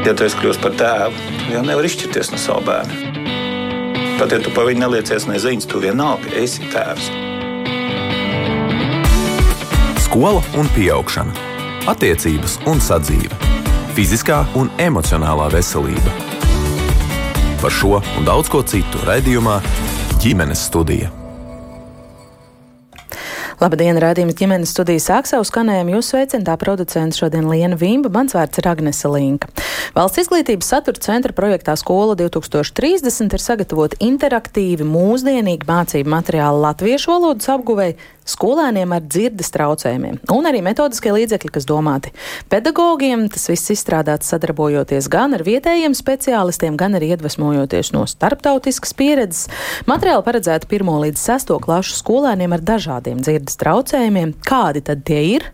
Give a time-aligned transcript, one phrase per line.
[0.00, 3.10] Ja tu esi kļuvis par tēvu, jau nevar izšķirties no sava bērna.
[4.16, 7.10] Pat ja tu pa viņu neliecies neziņas, tu vienalga esi tēvs.
[10.06, 11.36] Skola un augšana,
[11.92, 13.36] attiecības un sadzīve,
[13.92, 16.16] fiziskā un emocionālā veselība.
[17.60, 19.60] Par šo un daudz ko citu raidījumā
[20.24, 21.12] ģimenes studija.
[23.60, 25.98] Labdien, rādījums ģimenes studijas sāk savu skanējumu.
[25.98, 29.50] Jūs sveicināta producenta šodien Liena Vimba, mans vārds ir Agnese Linka.
[29.90, 37.50] Valsts izglītības satura centra projektā Skola 2030 ir sagatavot interaktīvi, mūsdienīgi mācību materiāli latviešu valodas
[37.50, 37.96] apguvēji
[38.28, 42.12] skolēniem ar dzirdes traucējumiem, un arī metodiskie līdzekļi, kas domāti
[42.52, 43.26] pedagogiem.
[43.32, 49.48] Tas viss izstrādāts sadarbojoties gan ar vietējiem speciālistiem, gan arī iedvesmojoties no starptautiskas pieredzes.
[49.90, 54.34] Materiāli paredzēti 1 līdz 6 klašu skolēniem ar dažādiem dzirdes traucējumiem.
[54.46, 55.46] Kādi tad tie ir?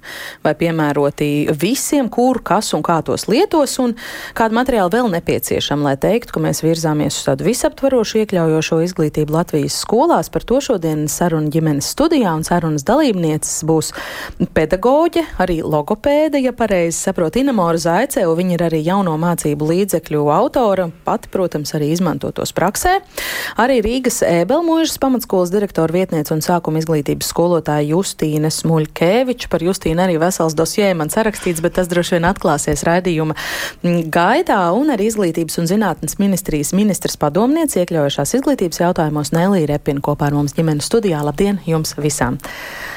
[0.45, 3.97] Vai piemēroti visiem, kur, kas un kā tos lietos, un
[4.37, 9.81] kādu materiālu vēl nepieciešama, lai teiktu, ka mēs virzāmies uz tādu visaptvarošu, iekļaujošo izglītību Latvijas
[9.85, 10.31] skolās.
[10.33, 13.93] Par to šodien saruna ģimenes studijā un saruna sarunas dalībnieces būs
[14.57, 20.25] pedagoģe, arī logopēde, ja pareizi saprotu, Inamora Zaicē, un viņa ir arī jauno mācību līdzekļu
[20.33, 22.99] autora, pati, protams, arī izmanto tos praksē.
[23.61, 29.51] Arī Rīgas Ēbelmuižas pamatskolas direktora vietniece un sākuma izglītības skolotāja Justīna Smuļkēviča.
[29.53, 33.37] Par Justīnu arī vesels dosjē man sarakstīts, bet tas droši vien atklāsies raidījuma
[34.13, 40.31] gaidā, un arī izglītības un zinātnes ministrijas ministrs padomniece iekļaujošās izglītības jautājumos Nelī Repina kopā
[40.31, 41.23] ar mums ģimenes studijā.
[41.27, 42.41] Labdien jums visām!
[42.47, 42.96] あ。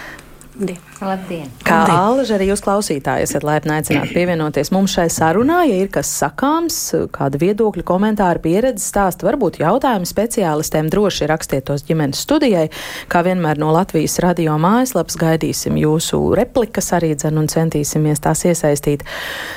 [0.60, 0.90] Labdien!
[1.00, 1.48] Labdien.
[1.64, 6.10] Kā Alža, arī jūs klausītāji esat laipni aicināti pievienoties mums šai sarunā, ja ir kas
[6.12, 6.76] sakāms,
[7.16, 12.66] kāda viedokļa, komentāra, pieredze stāsta, varbūt jautājumi speciālistiem droši rakstiet tos ģimenes studijai.
[13.08, 19.08] Kā vienmēr no Latvijas radio mājaslapas gaidīsim jūsu replikas arī dzen un centīsimies tās iesaistīt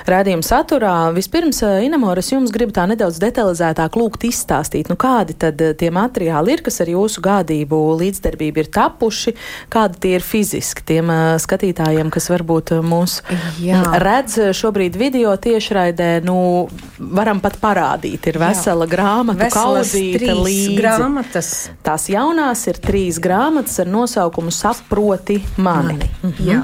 [0.07, 0.95] rādījuma saturā.
[1.19, 5.91] Vispirms, eh, Inamoras, jums gribu tā nedaudz detalizētāk lūgt izstāstīt, nu kādi tad eh, tie
[5.91, 9.35] materiāli ir, kas ar jūsu gādību līdzdarbību ir tapuši,
[9.73, 10.92] kādi tie ir fiziski.
[10.93, 11.09] Tiem,
[11.41, 13.21] skatītājiem, kas varbūt mūs
[13.63, 13.81] Jā.
[14.03, 16.67] redz šobrīd video tiešraidē, nu,
[16.99, 18.29] varam pat parādīt.
[18.29, 18.91] Ir vesela Jā.
[18.93, 20.77] grāmata, kauzīta līdzi.
[20.77, 21.51] Grāmatas.
[21.87, 25.97] Tās jaunās ir trīs grāmatas ar nosaukumu Saproti mani.
[25.97, 26.11] mani.
[26.23, 26.51] Mhm.
[26.51, 26.61] Jā.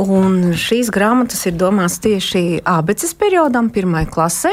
[0.00, 4.50] Un šīs grāmatas ir domāts tieši abeces periodam, pirmai klasē.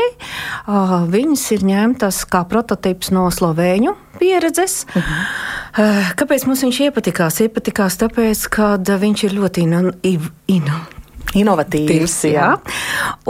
[0.67, 4.85] Uh, viņas ir ņemtas kā prototyps no slovēņu pieredzes.
[4.85, 5.01] -huh.
[5.79, 7.39] uh, kāpēc mums viņš iepatikās?
[7.41, 9.83] Iepatikās tāpēc, ka viņš ir ļoti ino,
[10.47, 10.81] ino,
[11.37, 12.47] Inovatīvs, jā.
[12.51, 12.73] jā.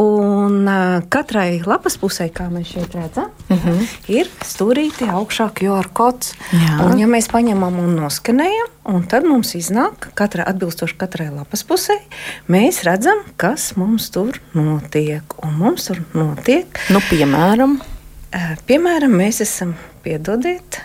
[0.02, 3.78] Un uh, katrai lapas pusē, kā mēs šeit redzam, uh mhm.
[3.78, 3.92] -huh.
[4.10, 6.34] ir stūrīti augšā QR kods.
[6.52, 6.80] Jā.
[6.86, 12.00] Un, ja mēs paņemam un noskanējam, un tad mums iznāk, katra atbilstoši katrai lapas pusē,
[12.50, 15.24] mēs redzam, kas mums tur notiek.
[15.46, 16.80] Un mums tur notiek.
[16.90, 20.82] Nu, piemēram, uh, piemēram mēs esam, piedodiet,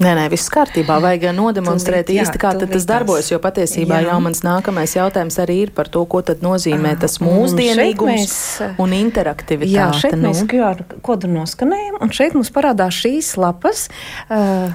[0.00, 0.96] Nē, nē, viss kārtībā.
[1.04, 3.28] Vajag nodemonstrēt tūlīt, īsti, kā tas darbojas.
[3.28, 4.08] Jo patiesībā jā.
[4.08, 8.36] jau mans nākamais jautājums arī ir par to, ko tad nozīmē tas mūsdienīgums un, mēs,
[8.80, 9.74] un interaktivitāte.
[9.76, 10.30] Jā, šeit nu.
[10.30, 13.90] mēs QR kodu noskanējam, un šeit mums parādās šīs lapas.
[14.30, 14.72] Uh,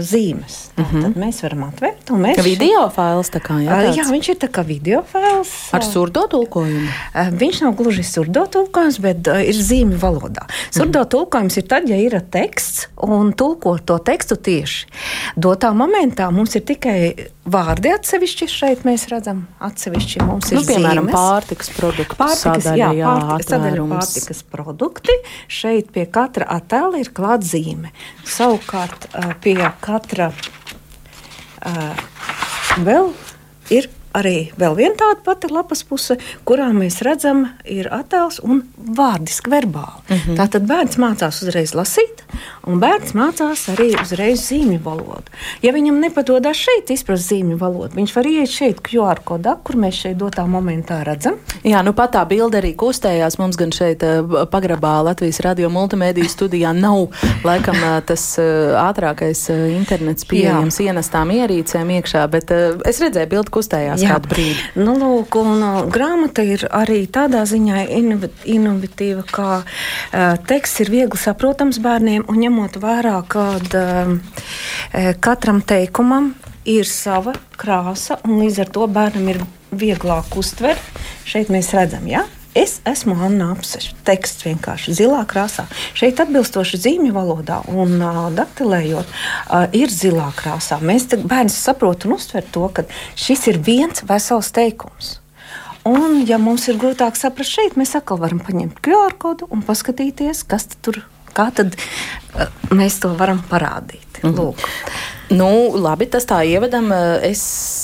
[0.00, 0.56] zīmes.
[0.76, 1.02] Mm -hmm.
[1.02, 2.10] Tad mēs varam atvērt.
[2.10, 2.42] Mēs...
[2.44, 3.70] Video fails tā kā jā.
[3.70, 3.96] Tāds.
[3.96, 5.52] Jā, viņš ir tā kā video fails.
[5.72, 6.88] Ar surdo tulkojumu?
[7.14, 10.46] Viņš nav gluži surdo tulkojums, bet ir zīmju valodā.
[10.70, 11.10] Surdo mm -hmm.
[11.10, 14.86] tulkojums ir tad, ja ir teksts un tulko to tekstu tieši.
[15.36, 17.14] Dotā momentā mums ir tikai
[17.48, 19.46] vārdi atsevišķi šeit mēs redzam.
[19.64, 21.14] Atsevišķi mums ir nu, piemēram zīmes.
[21.14, 22.16] pārtikas produkti.
[22.18, 25.16] Pārtikas, sadaļa, jā, pārtikas, sadaļa pārtikas produkti.
[25.48, 27.92] Šeit pie katra attēla ir klāta zīme.
[28.24, 29.08] Savukārt
[29.44, 30.30] pie katra
[31.66, 31.94] uh,
[32.84, 33.12] vēl
[33.74, 36.18] ir arī vēl viena tāda pati lapas puse,
[36.48, 40.04] kurā mēs redzam, ir attēls un vārdiski verbāli.
[40.08, 40.36] Mm -hmm.
[40.40, 42.24] Tātad bērns mācās uzreiz lasīt,
[42.66, 45.32] un bērns mācās arī uzreiz zīmju valodu.
[45.62, 50.02] Ja viņam nepadodas šeit izprast zīmju valodu, viņš var iet šeit QR kodā, kur mēs
[50.02, 51.38] šeit dotā momentā redzam.
[51.64, 53.38] Jā, nu pat tā bilde arī kustējās.
[53.38, 54.20] Mums gan šeit eh,
[54.52, 57.08] pagrabā Latvijas radio multimediju studijā nav
[57.46, 59.44] laikam eh, tas eh, ātrākais
[59.74, 62.52] internets pieejams ienestām ierīcēm iekšā, bet
[62.88, 64.07] es redzēju bildi kustējās Jā.
[64.08, 64.64] Kādu brīdi.
[64.80, 67.84] Nu, lūk, un, uh, grāmata ir arī tādā ziņā
[68.48, 74.16] inovatīva, ka uh, teksts ir viegli saprotams bērniem un ņemot vērā, ka uh,
[75.24, 76.32] katram teikumam
[76.68, 80.98] ir sava krāsa, un līdz ar to bērnam ir vieglāk uztvert.
[81.28, 82.24] Šeit mēs redzam, ja?
[82.56, 83.94] Es esmu Anna Apseša.
[84.08, 85.66] Teksts vienkārši zilā krāsā.
[85.98, 90.80] Šeit atbilstoši zīmju valodā un uh, daktilējot, uh, ir zilā krāsā.
[90.80, 92.86] Mēs bērns saprotam un uztver to, ka
[93.18, 95.18] šis ir viens vesels teikums.
[95.88, 100.42] Un, ja mums ir grūtāk saprast šeit, mēs atkal varam paņemt QR kodu un paskatīties,
[100.48, 101.00] kas tur,
[101.36, 101.76] kā tad
[102.74, 104.22] mēs to varam parādīt.
[104.22, 104.36] Mm -hmm.
[104.36, 104.68] Lūk.
[105.28, 106.88] Nu, labi, tas tā ievadam.
[107.26, 107.42] Es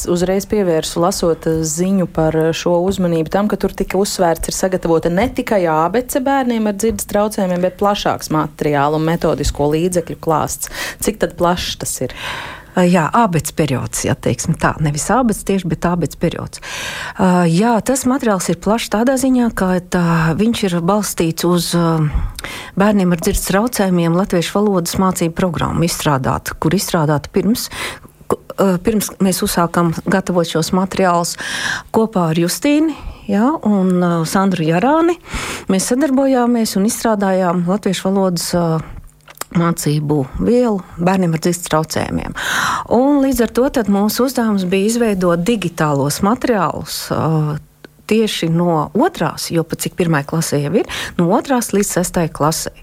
[0.09, 5.27] uzreiz pievērsu lasot ziņu par šo uzmanību tam, ka tur tika uzsvērts, ir sagatavota ne
[5.29, 10.73] tikai ABC bērniem ar dzirdes traucējumiem, bet plašāks materiālu un metodisko līdzekļu klāsts.
[11.05, 12.17] Cik tad plašs tas ir?
[12.75, 16.63] Jā, abets periods, ja teiksim tā, nevis abets tieši, bet abets periods.
[17.51, 20.07] Jā, tas materiāls ir plašs tādā ziņā, ka tā,
[20.39, 21.71] viņš ir balstīts uz
[22.75, 27.69] bērniem ar dzirdes traucējumiem latviešu valodas mācību programmu izstrādāt, kur izstrādāta pirms
[28.85, 31.35] pirms mēs uzsākām gatavot šos materiālus
[31.95, 32.95] kopā ar Justīnu.
[33.25, 35.15] Ja, un uh, Sandru Jarāni
[35.73, 38.83] mēs sadarbojāmies un izstrādājām latviešu valodas uh,
[39.59, 42.35] mācību vielu bērniem ar dzirdes traucējumiem.
[42.95, 47.07] Un līdz ar to mūsu uzdevums bija izveidot digitālos materiālus.
[47.15, 47.55] Uh,
[48.11, 52.75] tieši no otrās, jo pat cik pirmā klasē jau ir, no otrās līdz sestai klasē.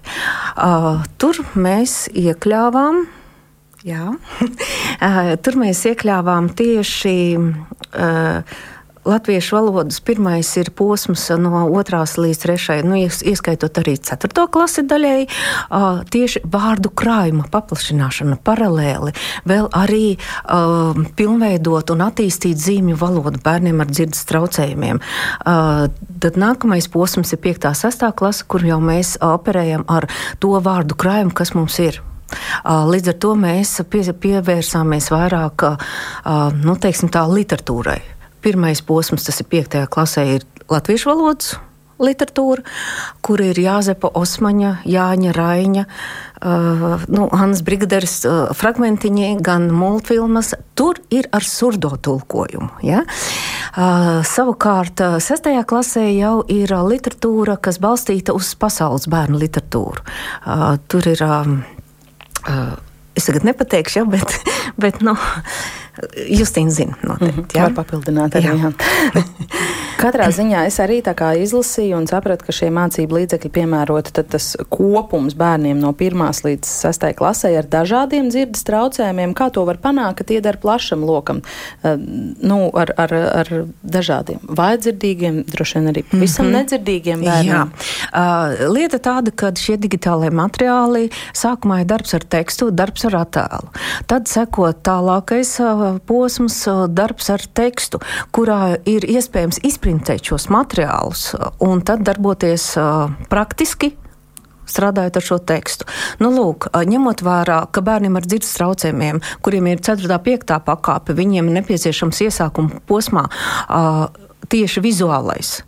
[0.56, 3.04] Uh, tur mēs iekļāvām.
[3.86, 4.12] Jā,
[5.06, 8.60] uh, tur mēs iekļāvām tieši uh,
[9.04, 15.24] Latviešu valodas pirmais ir posms no otrās līdz trešajai, nu, ieskaitot arī ceturto klasi daļai,
[16.14, 19.10] tieši vārdu krājuma paplašināšana paralēli,
[19.50, 25.02] vēl arī uh, pilnveidot un attīstīt zīmju valodu bērniem ar dzirdes traucējumiem.
[25.02, 25.88] Uh,
[26.22, 27.68] tad nākamais posms ir 5.
[27.72, 28.06] un 6.
[28.22, 30.06] klase, kur jau mēs operējam ar
[30.38, 31.98] to vārdu krājumu, kas mums ir.
[32.64, 35.66] Līdz ar to mēs pie, pievērsāmies vairāk
[36.62, 38.21] nu, teiksim, tā, literatūrai.
[38.42, 39.84] Pirmais posms, tas ir 5.
[39.92, 41.54] klasē, ir latviešu valodas
[42.02, 42.64] literatūra,
[43.24, 50.52] kur ir Jāzepa Osmaņa, Jāņa Raiņa, uh, nu, Hannes Brigaderis uh, fragmentiņi, gan multfilmas.
[50.78, 52.70] Tur ir ar surdo tulkojumu.
[52.86, 53.04] Ja?
[53.72, 60.02] Uh, savukārt, uh, sestajā klasē jau ir uh, literatūra, kas balstīta uz pasaules bērnu literatūru.
[60.42, 61.60] Uh, tur ir, um,
[62.48, 62.74] uh,
[63.18, 64.38] es tagad nepateikšu, ja, bet,
[64.82, 65.16] bet nu,
[66.32, 67.42] Justīna zina noteikti.
[67.42, 68.48] -hmm, jā, var papildināt arī.
[68.48, 68.72] Jā.
[69.14, 69.24] Jā.
[70.02, 74.30] Katrā ziņā es arī tā kā izlasīju un sapratu, ka šie mācību līdzekļi piemēroti tad
[74.32, 79.34] tas kopums bērniem no 1 līdz 6 klasē ar dažādiem dzirdes traucējumiem.
[79.34, 81.42] Kā to var panākt, ka tie der plašam lokam,
[81.84, 81.94] uh,
[82.42, 83.52] nu, ar, ar, ar
[83.82, 86.56] dažādiem vājdzirdīgiem, droši vien arī visam mm -hmm.
[86.56, 87.52] nedzirdīgiem bērniem?
[87.52, 87.68] Jā.
[88.12, 93.68] Uh, lieta tāda, ka šie digitālie materiāli sākumā ir darbs ar tekstu, darbs ar attēlu.
[94.06, 98.02] Tad sekot tālākais uh, posms, uh, darbs ar tekstu,
[98.34, 101.32] kurā ir iespējams izprintēt šos materiālus
[101.62, 103.94] un tad darboties uh, praktiski
[104.72, 105.86] strādājot ar šo tekstu.
[106.22, 110.08] Nu, lūk, ņemot vērā, ka bērniem ar dzirdes traucējumiem, kuriem ir 4.
[110.08, 110.54] un 5.
[110.66, 114.06] pakāpe, viņiem ir nepieciešams iesākuma posmā uh,
[114.52, 115.60] tieši vizuālais.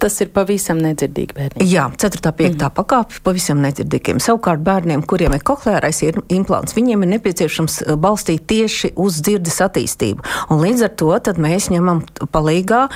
[0.00, 1.66] Tas ir pavisam nedzirdīgi bērniem.
[1.68, 2.22] Jā, 4.
[2.22, 2.54] un 5.
[2.54, 2.74] Mm.
[2.76, 4.20] pakāpe pavisam nedzirdīgiem.
[4.22, 10.24] Savukārt bērniem, kuriem ir koklērais implants, viņiem ir nepieciešams eh, balstīt tieši uz dzirdes attīstību.
[10.54, 11.10] Un līdz ar to
[11.42, 12.86] mēs ņemam palīgā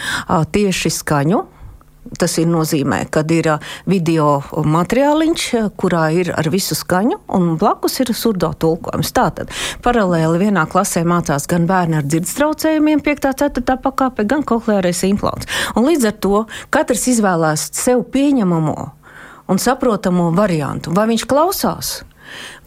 [0.52, 1.44] tieši skaņu
[2.18, 3.48] Tas ir nozīmē, ka ir
[3.88, 5.46] video materiāliņš,
[5.80, 9.12] kurā ir ar visu skaņu, un blakus ir surdo tulkojums.
[9.16, 9.50] Tātad
[9.84, 13.30] paralēli vienā klasē mācās gan bērni ar dzirdes traucējumiem, 5.
[13.32, 13.78] un 4.
[13.82, 15.50] pakāpe, gan koklērais implants.
[15.74, 16.44] Un līdz ar to
[16.74, 18.76] katrs izvēlās sev pieņemamo
[19.46, 20.94] un saprotamo variantu.
[20.94, 21.96] Vai viņš klausās,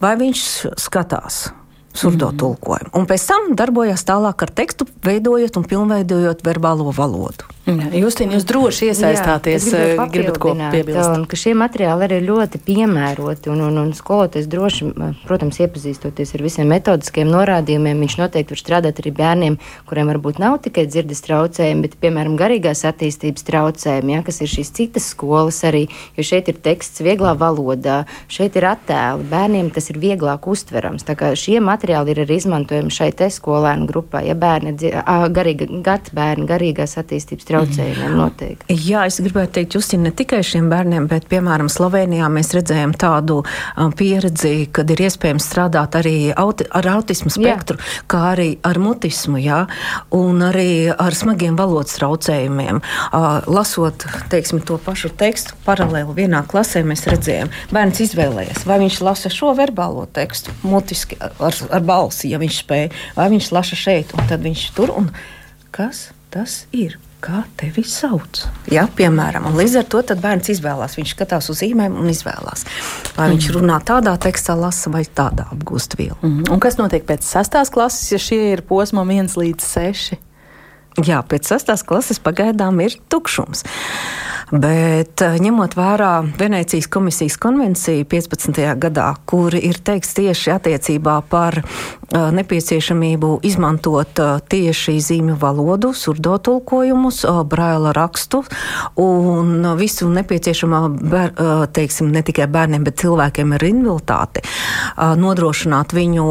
[0.00, 0.44] vai viņš
[0.80, 1.48] skatās
[1.94, 2.38] surdo mm.
[2.38, 2.92] tulkojumu.
[2.94, 7.48] Un pēc tam darbojas tālāk ar tekstu, veidojot un pilnveidojot verbālo valodu.
[7.70, 11.10] Justīna, jūs droši iesaistāties, eh, gribat ko piebilst?
[11.14, 14.90] Un, ka šie materiāli arī ir ļoti piemēroti, un, un, un skolotājs droši,
[15.26, 19.58] protams, iepazīstoties ar visiem metodiskiem norādījumiem, viņš noteikti var strādāt arī bērniem,
[19.88, 24.72] kuriem varbūt nav tikai dzirdes traucējumi, bet, piemēram, garīgās attīstības traucējumi, ja, kas ir šīs
[24.76, 25.86] citas skolas arī,
[26.18, 31.06] jo šeit ir teksts vieglā valodā, šeit ir attēli, bērniem tas ir vieglāk uztverams.
[31.06, 34.76] Tā kā šie materiāli ir arī izmantojami šai te skolēnu grupā, ja bērni,
[35.34, 38.76] garīga, gat bērni, garīgās attīstības traucējumi traucējumiem noteikti.
[38.86, 43.40] Jā, es gribētu teikt, Justin, ne tikai šiem bērniem, bet, piemēram, Slovenijā mēs redzējām tādu
[43.42, 48.04] um, pieredzi, kad ir iespējams strādāt arī auti, ar autismu spektru, jā.
[48.10, 49.62] kā arī ar mutismu, jā,
[50.16, 52.80] un arī ar smagiem valodas traucējumiem.
[53.10, 59.02] Uh, lasot, teiksim, to pašu tekstu paralēli vienā klasē, mēs redzējām, bērns izvēlējies, vai viņš
[59.06, 64.16] lasa šo verbālo tekstu mutiski ar, ar balsi, ja viņš spēja, vai viņš lasa šeit,
[64.16, 65.12] un tad viņš tur, un
[65.74, 66.98] kas tas ir?
[67.22, 68.42] Kā tevi sauc.
[68.72, 70.96] Ja, piemēram, un līdz ar to bērns izvēlās.
[70.98, 72.64] Viņš skatās uz zīmēm un izvēlās.
[73.16, 73.34] Vai mm.
[73.34, 73.56] viņš mhm.
[73.58, 76.18] runā tādā tekstā, lasa vai tādā apgūst vielu.
[76.22, 76.48] Mm.
[76.52, 80.18] Un kas notiek pēc sastās klases, ja šie ir posma 1 līdz 6?
[81.06, 83.62] Jā, pēc sastās klases pagaidām ir tukšums.
[84.50, 88.58] Bet eh, ņemot vērā Venecijas komisijas konvenciju 15.
[88.82, 96.36] gadā, kur ir teikts tieši attiecībā par uh, nepieciešamību izmantot uh, tieši zīmju valodu, surdo
[96.42, 98.42] tulkojumus, braila rakstu
[98.98, 101.32] un visu nepieciešamā, ber,
[101.74, 104.42] teiksim, ne tikai bērniem, bet cilvēkiem ar invaliditāti,
[105.20, 106.26] nodrošināt viņu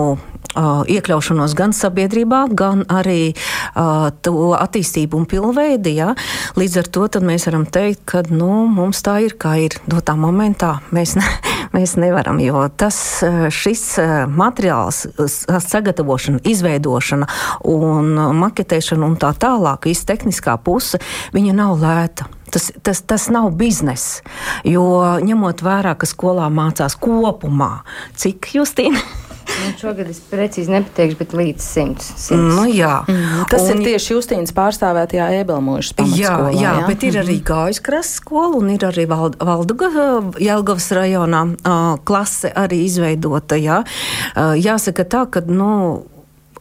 [0.58, 5.94] iekļaušanos gan sabiedrībā, gan arī uh, to attīstību un pilnveidi.
[6.00, 6.13] Ja?
[6.58, 10.79] Līdz ar to mēs varam teikt, ka nu, mums tā ir, kā ir dotā momentā.
[10.96, 11.25] Mēs, ne,
[11.75, 12.98] mēs nevaram, jo tas,
[13.53, 13.86] šis
[14.29, 15.06] materiāls,
[15.70, 17.29] sagatavošana, izveidošana
[17.70, 21.01] un maketēšana un tā tālāk, viss tehniskā puse,
[21.36, 22.29] viņa nav lēta.
[22.50, 24.24] Tas, tas, tas nav bizness.
[24.65, 27.84] Jo ņemot vērā, ka skolā mācās kopumā,
[28.18, 29.06] cik justīna.
[29.50, 32.38] Nu, šogad es precīzi nepateikšu, bet līdz 100.
[32.38, 33.00] Nu, jā.
[33.08, 36.51] mm, tas un, ir tieši Justīnas pārstāvētajā ebelmojušas pamatskolā.
[36.53, 37.48] Jā, jā, jā, bet ir arī mhm.
[37.50, 39.89] Gājas krasta skola un ir arī Vald, Valduga
[40.41, 43.60] Jelgavas rajonā uh, klase arī izveidota.
[43.60, 43.82] Jā.
[44.36, 45.70] Uh, jāsaka tā, ka, nu,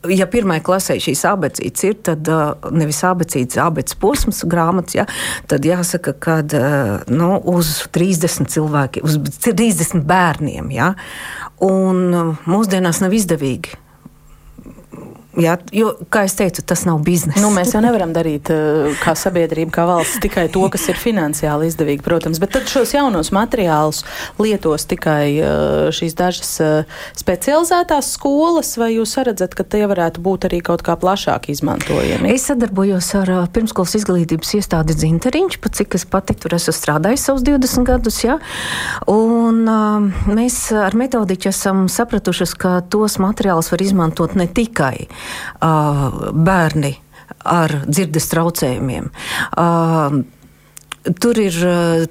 [0.07, 2.29] ja pirmajā klasē šīs abecītes ir, tad
[2.75, 5.07] nevis abecītes, abecītes posms grāmatas, ja,
[5.51, 6.39] tad jāsaka, ka
[7.11, 10.93] nu, uz 30 cilvēkiem, uz 30 bērniem, ja,
[11.65, 13.75] un mūsdienās nav izdevīgi
[15.37, 17.43] Jā, jo, kā jau teicu, tas nav biznesa.
[17.45, 21.69] Nu, mēs jau nevaram darīt eh, kā sabiedrība, kā valsts tikai to, kas ir finansiāli
[21.69, 22.41] izdevīgi, protams.
[22.41, 24.01] Bet tad šos jaunos materiālus
[24.41, 30.49] lietos tikai eh, šīs dažas eh, specializētās skolas, vai jūs redzat, ka tie varētu būt
[30.49, 32.33] arī kaut kā plašāk izmantojami?
[32.33, 37.45] Es sadarbojos ar pirmskolas izglītības iestādi Zinteriņš, pat cik es pati tur esmu strādājis savus
[37.45, 38.23] 20 gadus.
[38.25, 38.39] Ja?
[39.13, 39.61] Un,
[40.33, 45.05] mēs ar metodiķu esam sapratuši, ka tos materiālus var izmantot ne tikai
[45.61, 46.95] bērni
[47.45, 49.13] ar dzirdes traucējumiem.
[49.53, 50.21] Uh,
[51.23, 51.55] Tur ir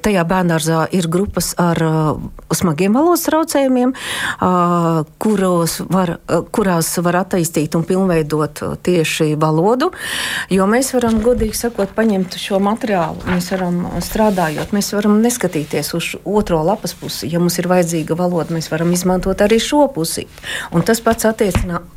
[0.02, 2.22] tajā bērngārzā ir grupas ar uh,
[2.56, 5.04] smagiem valodas traucējumiem, uh,
[5.92, 9.92] var, uh, kurās var attīstīt un pilnveidot tieši valodu.
[10.50, 16.14] Jo mēs varam, godīgi sakot, paņemt šo materiālu, mēs varam strādājot, mēs varam neskatīties uz
[16.24, 17.30] otro lapas pusi.
[17.30, 20.26] Ja mums ir vajadzīga valoda, mēs varam izmantot arī šo pusi.
[20.72, 21.97] Un tas pats attiecinās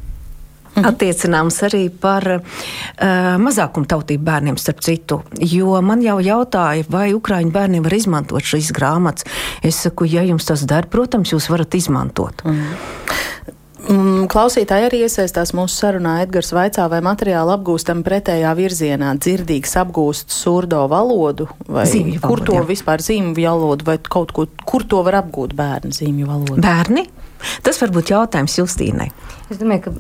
[0.81, 0.89] Mhm.
[0.91, 2.43] Attiecināms arī par uh,
[3.43, 5.23] mazākumtautību bērniem, starp citu.
[5.39, 9.29] Jo man jau jautāja, vai Ukrāņu bērniem var izmantot šīs grāmatas.
[9.63, 12.45] Es saku, ja jums tas der, protams, jūs varat izmantot.
[12.45, 12.75] Mm.
[13.89, 16.19] Mm, klausītāji arī iesaistās mūsu sarunā.
[16.25, 19.15] Edgars vaicā, vai materiāli apgūstam pretējā virzienā.
[19.19, 22.67] Dzirdīgs apgūst surdo valodu, vai zīmju kur valodu, to jā.
[22.69, 26.61] vispār zīmju valodu, vai kaut ko, kur to var apgūt bērni zīmju valodu?
[26.65, 27.07] Bērni?
[27.65, 29.09] Tas var būt jautājums Justīnai.
[29.49, 29.95] Es domāju, ka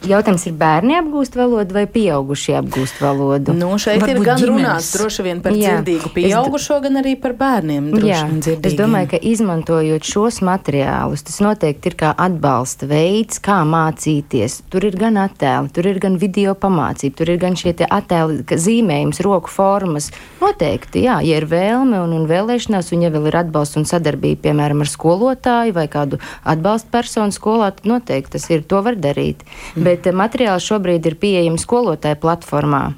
[0.00, 3.52] Jautājums ir, bērni apgūst valodu vai pieaugušie apgūst valodu?
[3.52, 4.48] Nu, šeit Varbūt ir gan ģimenes.
[4.48, 5.74] runāts droši vien par Jā.
[5.76, 7.90] dzirdīgu pieaugušo, es, gan arī par bērniem.
[8.08, 8.22] Jā,
[8.64, 14.62] es domāju, ka izmantojot šos materiālus, tas noteikti ir kā atbalsta veids, kā mācīties.
[14.72, 19.20] Tur ir gan attēli, tur ir gan video pamācība, tur ir gan šie attēli, zīmējums,
[19.26, 20.08] roku formas.
[20.40, 24.46] Noteikti, jā, ja ir vēlme un, un vēlēšanās, un ja vēl ir atbalsts un sadarbība,
[24.48, 29.44] piemēram, ar skolotāju vai kādu atbalsta personu skolā, tad noteikti tas ir, to var darīt.
[29.76, 32.90] Mm bet eh, materiāls šobrīd ir pieejams skolotāju platformā.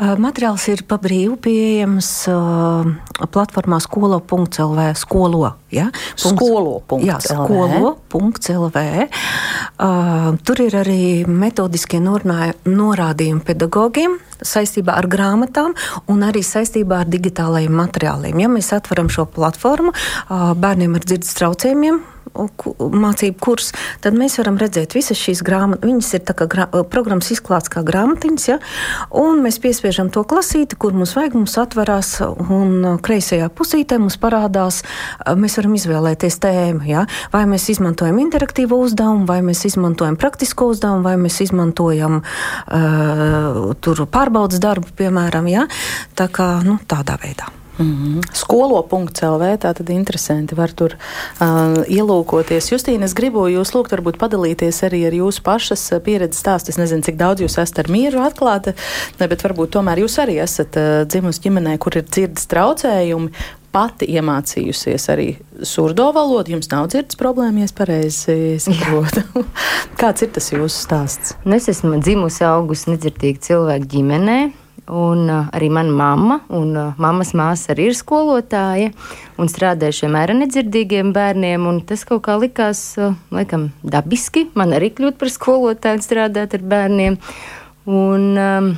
[0.00, 2.86] Uh, materiāls ir pa brīvu pieejams uh,
[3.28, 4.86] platformā skolo.lv.
[4.96, 5.90] Skolo, ja?
[6.16, 7.04] skolo.lv.
[7.04, 8.80] Jā, skolo.lv.
[9.76, 15.76] Uh, tur ir arī metodiskie norādījumi pedagogiem saistībā ar grāmatām
[16.08, 18.40] un arī saistībā ar digitālajiem materiāliem.
[18.40, 22.00] Ja mēs atveram šo platformu uh, bērniem ar dzirdes traucējumiem,
[22.34, 23.72] mācību kurs,
[24.04, 25.84] tad mēs varam redzēt visas šīs grāmatas.
[25.86, 28.58] Viņas ir kā grā, programmas izklāts kā grāmatiņas, ja?
[29.16, 34.82] un mēs piespiežam to klasīti, kur mums vajag, mums atverās, un kreisajā pusītē mums parādās,
[35.36, 36.84] mēs varam izvēlēties tēmu.
[36.88, 37.06] Ja?
[37.34, 44.62] Vai mēs izmantojam interaktīvo uzdevumu, vai mēs izmantojam praktisko uzdevumu, vai mēs izmantojam uh, pārbaudas
[44.62, 45.50] darbu, piemēram.
[45.50, 45.66] Ja?
[46.18, 47.59] Tā kā nu, tādā veidā.
[47.80, 48.34] Mm -hmm.
[48.36, 50.94] Skolo.CLV tā tad interesanti var tur
[51.40, 51.46] uh,
[51.88, 52.72] ielūkoties.
[52.72, 56.68] Justīna, es gribu jūs lūgt varbūt padalīties arī ar jūsu pašas pieredzes stāstu.
[56.68, 58.74] Es nezinu, cik daudz jūs esat ar mieru atklāta,
[59.20, 63.30] ne, bet varbūt tomēr jūs arī esat uh, dzimusi ģimenē, kur ir dzirdes traucējumi.
[63.72, 66.50] Pati iemācījusies arī surdo valodu.
[66.50, 69.22] Jums nav dzirdes problēma, ja es pareizi saprotu.
[70.00, 71.36] Kāds ir tas jūsu stāsts?
[71.44, 74.59] Nu, es esmu dzimusi augusi nedzirdīga cilvēka ģimenē.
[74.90, 78.90] Un uh, arī mana mamma un uh, mammas māsa arī ir skolotāja
[79.38, 81.68] un strādāja šiem nedzirdīgiem bērniem.
[81.86, 86.64] Tas kaut kā likās, uh, laikam, dabiski man arī kļūt par skolotāju un strādāt ar
[86.74, 87.20] bērniem.
[87.86, 88.72] Un, um,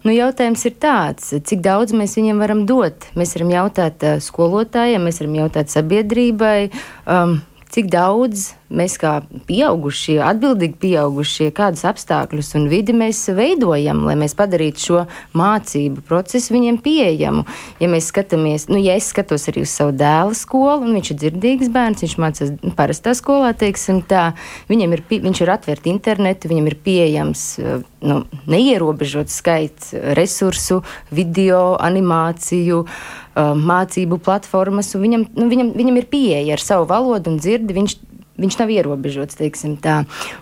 [0.00, 3.04] Nu, jautājums ir tāds, cik daudz mēs viņiem varam dot.
[3.20, 6.70] Mēs varam jautāt uh, skolotājiem, mēs varam jautāt sabiedrībai.
[7.04, 7.34] Um,
[7.70, 14.36] cik daudz mēs, kā pieaugušie, atbildīgi pieaugušie, kādus apstākļus un vidi mēs veidojam, lai mēs
[14.38, 15.02] padarītu šo
[15.38, 17.44] mācību procesu viņiem pieejamu.
[17.82, 21.20] Ja mēs skatāmies, nu, ja es skatos arī uz savu dēlu skolu, un viņš ir
[21.24, 24.30] dzirdīgs bērns, viņš mācās parastā skolā, teiksim tā,
[24.70, 27.46] viņam ir, viņš ir atvērts internetu, viņam ir pieejams
[28.06, 30.82] nu, neierobežots skaits resursu,
[31.14, 32.84] video, animāciju.
[32.86, 37.76] Uh, mācību platformas, un viņam, nu, viņam, viņam ir pieeja ar savu valodu un dzirdi.
[37.76, 37.96] Viņš
[38.40, 39.38] viņš nav ierobežots.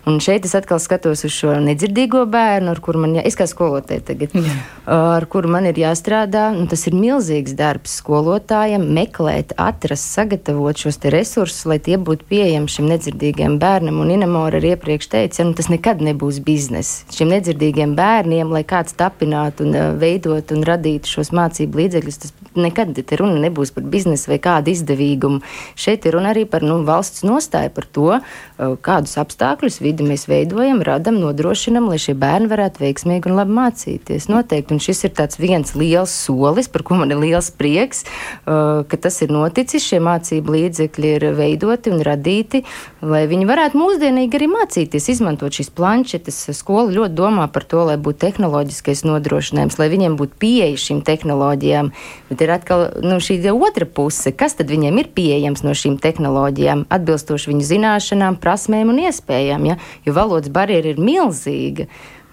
[0.08, 3.46] Un šeit es atkal skatos uz šo nedzirdīgo bērnu, ar kuru man, jā, es kā
[3.50, 4.54] skolotāja tagad, jā.
[4.92, 6.50] ar kuru man ir jāstrādā.
[6.70, 12.88] Tas ir milzīgs darbs skolotājiem meklēt, atrast, sagatavot šos resursus, lai tie būtu pieejami šim
[12.92, 14.00] nedzirdīgiem bērnam.
[14.02, 17.04] Un Inamora arī iepriekš teica, ka nu, tas nekad nebūs bizness.
[17.14, 22.34] Šiem nedzirdīgiem bērniem, lai kāds tapinātu un uh, veidot un radītu šos mācību līdzekļus, tas
[22.58, 25.42] nekad te runa nebūs par biznesu vai kādu izdevīgumu.
[25.78, 28.20] Šeit ir runa arī par nu, valsts nostāju par to, uh,
[28.58, 34.26] kādus apstākļus vidi mēs veidojam, radam, nodrošinam, lai šie bērni varētu veiksmīgi un labi mācīties.
[34.30, 38.82] Noteikti, un šis ir tāds viens liels solis, par ko man ir liels prieks, uh,
[38.88, 39.86] ka tas ir noticis.
[39.88, 42.64] Šie mācību līdzekļi ir veidoti un radīti,
[43.02, 46.40] lai viņi varētu mūsdienīgi arī mācīties, izmantot šīs planšetes.
[46.58, 51.92] Skola ļoti domā par to, lai būtu tehnoloģiskais nodrošinājums, lai viņiem būtu pieeja šīm tehnoloģijām.
[52.32, 56.86] Bet ir atkal nu, šī otra puse, kas tad viņiem ir pieejams no šīm tehnoloģijām,
[56.92, 59.66] atbilstoši viņu zināšanām, prasmēm un iespējām.
[59.68, 59.76] Ja?
[60.06, 61.88] Jo valodas barjera ir milzīga.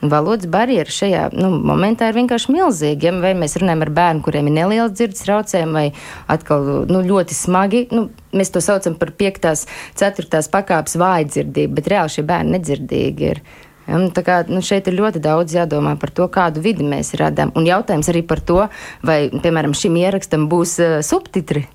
[0.05, 3.09] Valodas barjera šajā nu, momentā ir vienkārši milzīga.
[3.09, 3.13] Ja?
[3.23, 5.85] Vai mēs runājam ar bērnu, kuriem ir neliels dzirdes traucējumi, vai
[6.31, 7.85] atkal nu, ļoti smagi.
[7.95, 9.51] Nu, mēs to saucam par 5.
[9.51, 10.43] un 4.
[10.53, 13.41] pakāpes vājdzirdību, bet reāli šie bērni nedzirdīgi ir.
[13.85, 17.53] Ja, nu, kā, nu, šeit ir ļoti daudz jādomā par to, kādu vidi mēs radām.
[17.57, 18.63] Un jautājums arī par to,
[19.05, 21.67] vai, piemēram, šim ierakstam būs uh, subtitri.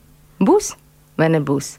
[0.42, 0.74] Būs
[1.20, 1.76] vai nebūs?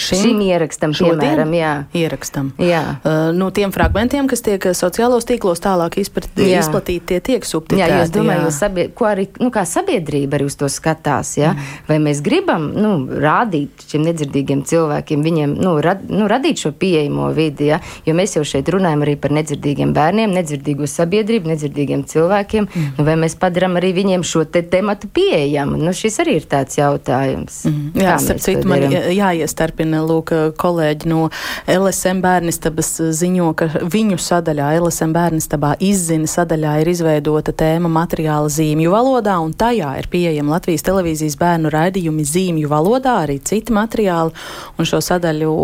[0.00, 1.72] Šim, šim ierakstam, piemēram, jā.
[1.96, 2.52] Ierakstam.
[2.62, 2.82] Jā.
[3.00, 7.92] Uh, no tiem fragmentiem, kas tiek sociālos tīklos tālāk izplatīti, tie tiek subtitrēti.
[7.92, 8.54] Jā, es domāju, jā.
[8.56, 11.52] Sabie, ko arī, nu, sabiedrība arī uz to skatās, jā.
[11.54, 11.78] Mm.
[11.90, 17.30] Vai mēs gribam, nu, rādīt šiem nedzirdīgiem cilvēkiem, viņiem, nu, rad, nu radīt šo pieejamo
[17.36, 22.68] vidi, jā, jo mēs jau šeit runājam arī par nedzirdīgiem bērniem, nedzirdīgo sabiedrību, nedzirdīgiem cilvēkiem,
[22.68, 22.92] mm.
[22.98, 26.78] nu, vai mēs padaram arī viņiem šo te tematu pieejamu, nu, šis arī ir tāds
[26.80, 27.62] jautājums.
[27.68, 28.00] Mm.
[28.00, 31.24] Jā, starp citu, man jāiestarpina Turpina lūk, kolēģi no
[31.66, 38.92] LSM bērnistabas ziņo, ka viņu sadaļā, LSM bērnistabā izzina sadaļā ir izveidota tēma materiāla zīmju
[38.92, 44.30] valodā, un tajā ir pieejama Latvijas televīzijas bērnu raidījumi zīmju valodā, arī citi materiāli,
[44.78, 45.54] un šo sadaļu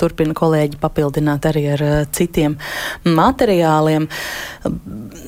[0.00, 2.56] turpina kolēģi papildināt arī ar uh, citiem
[3.04, 4.08] materiāliem.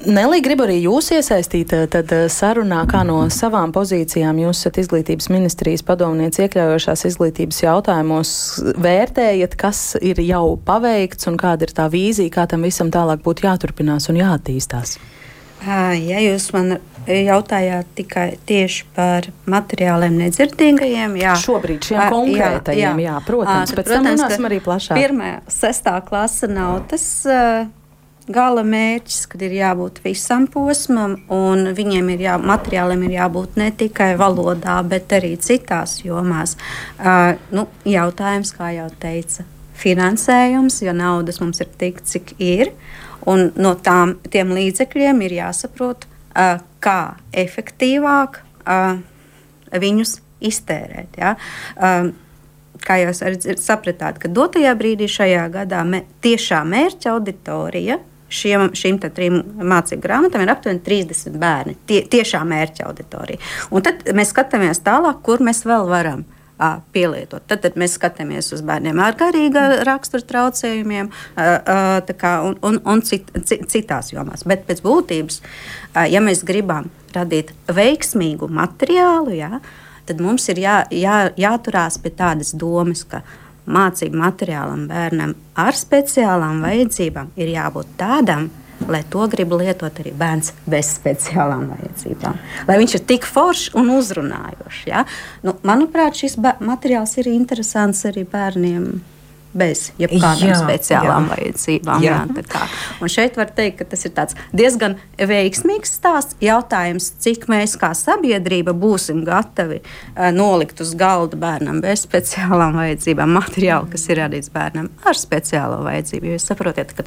[0.06, 5.84] Nelī, gribu arī jūs iesaistīt tad sarunā, kā no savām pozīcijām jūs esat izglītības ministrijas
[5.84, 8.36] padomniece iekļaujošās izglītības jautājumos
[8.82, 13.46] vērtējat, kas ir jau paveikts un kāda ir tā vīzija, kā tam visam tālāk būtu
[13.48, 14.96] jāturpinās un jāattīstās?
[15.66, 23.16] Ja jūs man jautājāt tikai tieši par materiāliem nedzirdīgajiem, jā, šobrīd šiem konkrētajiem, jā, jā,
[23.26, 25.00] protams, pēc protams, tam runāsim arī plašāk.
[25.00, 27.08] Pirmā, sestā klasa nav tas.
[27.26, 27.66] Uh,
[28.32, 33.70] gala mērķis, kad ir jābūt visam posmam, un viņiem ir jā, materiāliem ir jābūt ne
[33.70, 36.56] tikai valodā, bet arī citās jomās.
[36.98, 42.72] Uh, nu, jautājums, kā jau teica, finansējums, jo naudas mums ir tik, cik ir,
[43.28, 47.00] un no tām, tiem līdzekļiem ir jāsaprot, uh, kā
[47.36, 48.98] efektīvāk uh,
[49.70, 51.20] viņus iztērēt.
[51.20, 51.36] Ja?
[51.78, 52.10] Uh,
[52.86, 59.00] kā jūs arī sapratāt, ka dotajā brīdī šajā gadā me, tiešā mērķa auditorija šiem, šīm
[59.02, 61.76] trim mācību grāmatām ir aptuveni 30 bērni.
[61.88, 63.42] Tie, tiešā mērķa auditorija.
[63.70, 66.26] Un tad mēs skatāmies tālāk, kur mēs vēl varam.
[66.56, 67.42] A, pielietot.
[67.44, 72.78] Tad, tad mēs skatāmies uz bērniem ar garīga rakstura traucējumiem a, a, kā, un, un,
[72.80, 74.46] un cit, cit, citās jomās.
[74.48, 75.42] Bet pēc būtības,
[76.08, 79.60] ja mēs gribam radīt veiksmīgu materiālu, jā,
[80.08, 83.20] tad mums ir jā, jā, jāturās pie tādas domas, ka
[83.66, 88.48] mācību materiālam bērnam ar speciālām vajadzībām ir jābūt tādam,
[88.88, 92.38] lai to grib lietot arī bērns bez speciālām vajadzībām.
[92.68, 94.84] Lai viņš ir tik foršs un uzrunājošs.
[94.90, 95.04] Ja?
[95.46, 98.90] Nu, manuprāt, šis materiāls ir interesants arī bērniem
[99.58, 101.34] bez jebkādām jā, speciālām jā.
[101.34, 102.04] vajadzībām.
[102.04, 102.18] Jā.
[102.26, 102.62] Jā,
[103.02, 104.14] un šeit var teikt, ka tas ir
[104.56, 106.36] diezgan veiksmīgs stāsts.
[106.44, 113.36] Jautājums, cik mēs kā sabiedrība būsim gatavi uh, nolikt uz galda bērnam bez speciālām vajadzībām
[113.36, 116.34] materiālu, kas ir radīts bērnam ar speciālo vajadzību.
[116.36, 117.06] Jūs saprotat, ka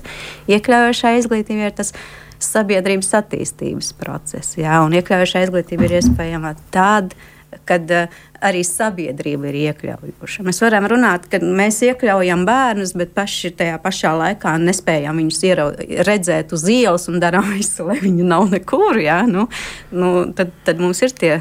[0.51, 1.93] iekļaujošā izglītība ir tas
[2.39, 4.61] sabiedrības attīstības procesu.
[4.63, 10.43] Jā, un iekļaujoša izglītība ir iespējama tad, kad uh, arī sabiedrība ir iekļaujoša.
[10.47, 15.67] Mēs varam runāt, ka mēs iekļaujam bērnus, bet paši tajā pašā laikā nespējam viņus ierau,
[16.07, 18.99] redzēt uz ielas un darām visu, lai viņi nav nekur.
[19.03, 19.47] Jā, nu,
[19.91, 21.33] nu, tad, tad mums ir tie,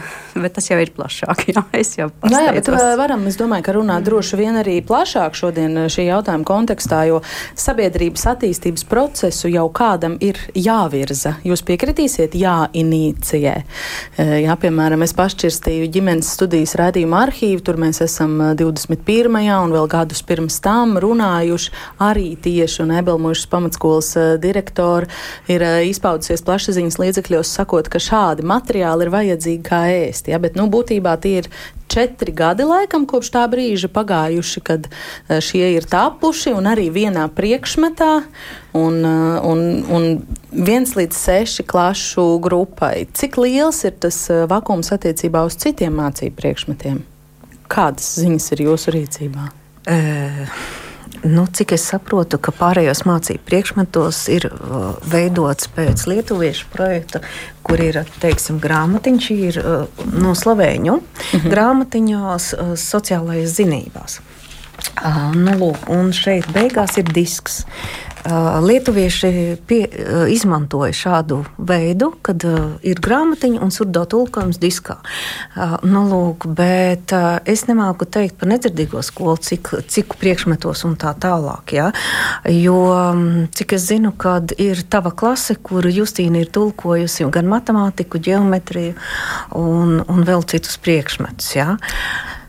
[0.42, 1.44] bet tas jau ir plašāk.
[1.52, 2.46] Jā, es jau pasteicos.
[2.46, 7.02] Jā, bet varam, es domāju, ka runāt droši vien arī plašāk šodien šī jautājuma kontekstā,
[7.10, 7.20] jo
[7.58, 11.36] sabiedrības attīstības procesu jau kādam ir jāvirza.
[11.46, 13.54] Jūs piekritīsiet, jāinicijē.
[14.18, 17.64] Jā, piemēram, es pašķirstīju ģimenes studijas raidījuma arhīvu.
[17.66, 19.38] Tur mēs esam 21.
[19.58, 21.74] un vēl gadus pirms tam runājuši
[22.04, 25.08] arī tieši un Ebelmušas pamatskolas direktori
[25.50, 30.27] ir izpaudusies plašsaziņas līdzekļos, sakot, ka šādi materiāli ir vajadzīgi kā ēst.
[30.30, 30.40] Ja?
[30.42, 31.50] Bet, nu, būtībā tie ir
[31.88, 34.88] četri gadi laikam kopš tā brīža pagājuši, kad
[35.44, 38.10] šie ir tapuši un arī vienā priekšmetā
[38.78, 40.08] un, un, un
[40.52, 43.06] viens līdz seši klašu grupai.
[43.12, 47.00] Cik liels ir tas vakums attiecībā uz citiem mācību priekšmetiem?
[47.68, 49.48] Kādas ziņas ir jūsu rīcībā?
[49.88, 50.86] Uh.
[51.24, 57.22] Nu, cik es saprotu, ka pārējos mācību priekšmetos ir uh, veidots pēc lietuviešu projekta,
[57.66, 61.50] kur ir teiksim, grāmatiņš, ir uh, no slavēņu mm -hmm.
[61.54, 64.20] grāmatiņās, uh, sociālajās zinībās.
[64.98, 67.64] Uh, nu, lūk, un šeit beigās ir disks.
[68.28, 69.28] Lietuvieši
[69.68, 69.78] pie,
[70.34, 72.42] izmantoja šādu veidu, kad
[72.84, 74.98] ir grāmatiņa un surdo tulkojums diskā.
[75.86, 77.14] Nu, lūk, bet
[77.48, 81.76] es nemāku teikt par nedzirdīgo skolu, cik, cik priekšmetos un tā tālāk.
[81.78, 81.92] Ja?
[82.52, 82.80] Jo
[83.54, 88.98] cik es zinu, kad ir tava klase, kur Justīna ir tulkojusi gan matemātiku, geometriju
[89.56, 91.54] un, un vēl citus priekšmetus.
[91.56, 91.78] Ja?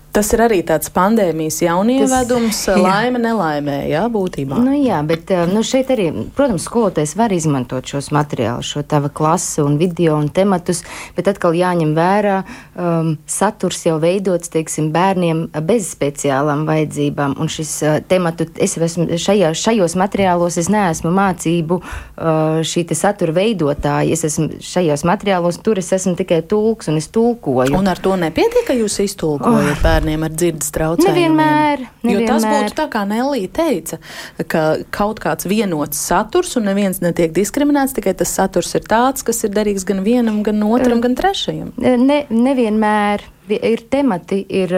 [0.09, 4.57] Tas ir arī tāds pandēmijas jaunievedums, Tas, laime, nelaimē, jā, būtībā.
[4.65, 9.11] Nu, jā, bet eh, nu, šeit arī, protams, skolotājs var izmantot šos materiālus, šo tava
[9.13, 10.81] klasi un video un tematus,
[11.17, 12.39] bet atkal jāņem vērā,
[12.73, 19.05] um, saturs jau veidots, teiksim, bērniem bez speciālām vajadzībām, un šis uh, tematu, es esmu
[19.13, 25.61] šajā, šajos materiālos, es neesmu mācību uh, šī te satura veidotāja, es esmu šajos materiālos,
[25.61, 27.77] tur es esmu tikai tulks un es tulkoju.
[27.77, 29.85] Un ar to nepietiek, ka jūs iztulkojat oh.
[29.85, 29.98] bērnu?
[29.99, 31.35] Bērniem ar dzirdes traucējumiem.
[31.35, 31.83] Nevienmēr.
[32.03, 32.13] nevienmēr.
[32.13, 33.99] Jo tas būtu tā, kā Nelija teica,
[34.47, 34.63] ka
[34.95, 39.53] kaut kāds vienots saturs un neviens netiek diskriminēts, tikai tas saturs ir tāds, kas ir
[39.55, 41.73] derīgs gan vienam, gan otram, gan trešajam.
[41.79, 44.73] Ne, nevienmēr ir temati, ir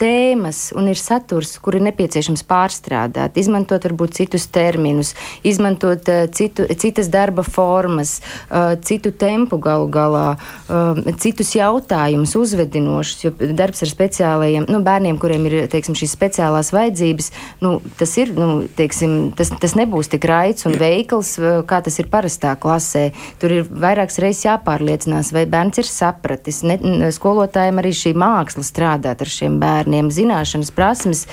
[0.00, 5.14] tēmas un ir saturs, kur ir nepieciešams pārstrādāt, izmantot varbūt citus terminus,
[5.46, 8.16] izmantot citu, citas darba formas,
[8.86, 10.26] citu tempu galu galā,
[11.20, 17.30] citus jautājumus uzvedinošus, jo darbs ar speciālajiem nu, bērniem, kuriem ir teiksim, šīs speciālās vajadzības,
[17.64, 21.36] nu, tas, ir, nu, teiksim, tas, tas nebūs tik raids un veikls,
[21.68, 23.08] kā tas ir parastā klasē.
[23.42, 26.62] Tur ir vairākas reizes jāpārliecinās, vai bērns ir sapratis.
[26.66, 26.78] Ne,
[27.14, 31.24] skolotājiem arī šī māksla strādāt ar šiem bērniem, zināšanas, prasmes,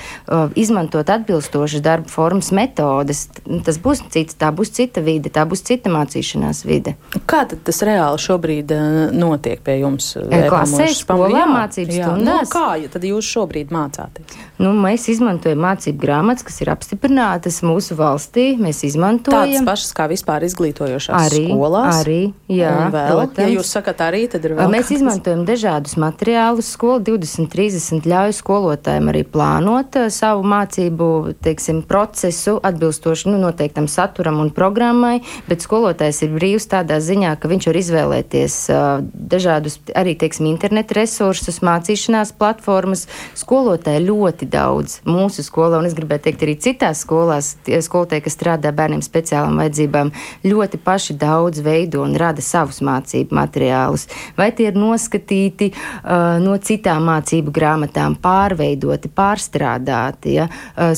[0.58, 3.26] izmantot atbilstošas darba formas, metodes.
[3.66, 6.96] Tas būs cits, tā būs cita vide, tā būs cita mācīšanās vide.
[7.30, 8.74] Kā tas reāli šobrīd
[9.16, 10.12] notiek pie jums?
[10.52, 12.48] Klasē, skolā, mācības stundās.
[12.48, 14.38] Nu, kā ja tad jūs šobrīd mācāties?
[14.62, 18.52] Nu, mēs izmantojam mācību grāmatas, kas ir apstiprinātas mūsu valstī.
[18.60, 22.02] Mēs izmantojam tādas pašas kā vispār izglītojošās arī, skolās.
[22.02, 22.20] Arī,
[22.52, 23.40] jā, vēl, protams.
[23.42, 24.70] ja jūs sakat arī, tad ir vēl.
[24.70, 31.08] Mēs izmantojam dažādus materiālus, skola 2030 ļauj skolotājiem arī plānot uh, savu mācību
[31.42, 37.50] teiksim, procesu atbilstoši nu, noteiktam saturam un programmai, bet skolotājs ir brīvs tādā ziņā, ka
[37.50, 39.02] viņš var izvēlēties uh,
[39.34, 43.06] dažādus arī teiksim, internetu resursus, mācīšanās platformas.
[43.38, 48.72] Skolotāji ļoti daudz mūsu skolā, un es gribētu teikt arī citās skolās, skolotāji, kas strādā
[48.76, 50.12] bērniem speciālām vajadzībām,
[50.46, 54.08] ļoti paši daudz veido un rada savus mācību materiālus.
[54.36, 60.36] Vai tie ir noskatīti uh, no citām mācību grāmatām, pārveidoti, pārstrādāti.
[60.40, 60.48] Ja?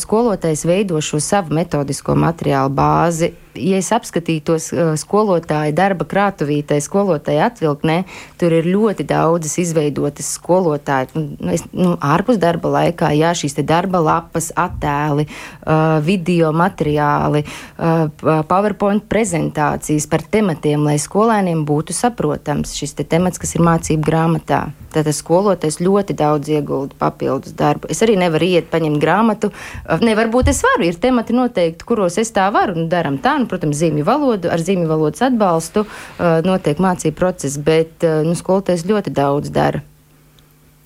[0.01, 7.43] Skolotājs veido šo savu metodisko materiālu bāzi ja es apskatītos uh, skolotāju darba krātuvītē, skolotāju
[7.45, 7.97] atvilknē,
[8.41, 13.65] tur ir ļoti daudzas izveidotas skolotāju, nu, es, nu, ārpus darba laikā, jā, šīs te
[13.67, 18.07] darba lapas, attēli, uh, video materiāli, uh,
[18.49, 24.65] PowerPoint prezentācijas par tematiem, lai skolēniem būtu saprotams šis te temats, kas ir mācību grāmatā.
[24.95, 27.89] Tātad skolotājs ļoti daudz iegulda papildus darbu.
[27.91, 29.51] Es arī nevaru iet, paņemt grāmatu.
[29.51, 33.35] Uh, ne, varbūt es varu, ir temati noteikti, kuros es tā varu, un daram tā,
[33.45, 38.37] nu, protams, zīmju valodu, ar zīmju valodas atbalstu uh, notiek mācību process, bet uh, nu,
[38.39, 39.85] skolotājs ļoti daudz dara.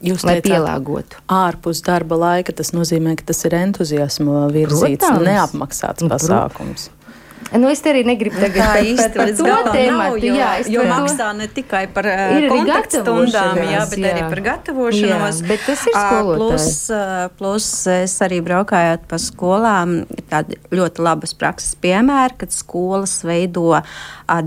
[0.05, 1.19] Jūs teicāt, pielāgotu.
[1.33, 5.27] Ārpus darba laika tas nozīmē, ka tas ir entuziasma virzīts, Protams.
[5.27, 6.87] neapmaksāts pasākums.
[7.55, 11.29] Nu, es arī negribu tagad tā īsti par, par to tēmatu, jo, jā, jo maksā
[11.39, 12.09] ne tikai par
[12.51, 14.13] kontaktstundām, jā, bet jā.
[14.13, 15.41] arī par gatavošanos.
[15.41, 16.67] Jā, bet tas ir skolotājs.
[16.89, 23.19] Plus, plus es arī braukājot pa skolām, ir tādi ļoti labas prakses piemēri, kad skolas
[23.27, 23.79] veido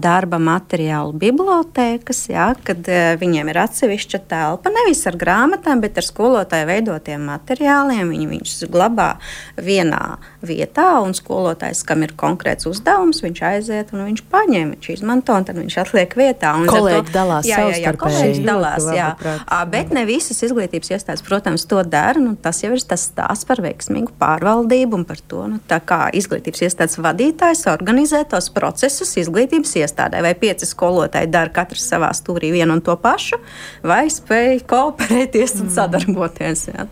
[0.01, 2.85] darba materiālu bibliotēkas, jā, kad
[3.21, 8.13] viņiem ir atsevišķa telpa, nevis ar grāmatām, bet ar skolotāju veidotiem materiāliem.
[8.13, 9.15] Viņi viņus glabā
[9.57, 10.03] vienā
[10.45, 15.47] vietā, un skolotājs, kam ir konkrēts uzdevums, viņš aiziet un viņš paņem, viņš izmanto, un
[15.47, 16.53] tad viņš atliek vietā.
[16.57, 19.09] Un kolēģi to, dalās jā, jā, jā, kolēģi dalās, jā.
[19.19, 22.21] Prāts, bet ne visas izglītības iestādes, protams, to dara.
[22.21, 26.65] Nu, tas jau ir tas stāsts par veiksmīgu pārvaldību un par to, nu, kā izglītības
[26.67, 30.23] iestādes vadītājs organizē tos procesus izglītības iestādē.
[30.25, 33.39] Vai pieci skolotāji dara katrs savā stūrī vienu un to pašu,
[33.85, 35.73] vai spēj kooperēties un mm.
[35.75, 36.67] sadarboties.
[36.71, 36.87] Jā,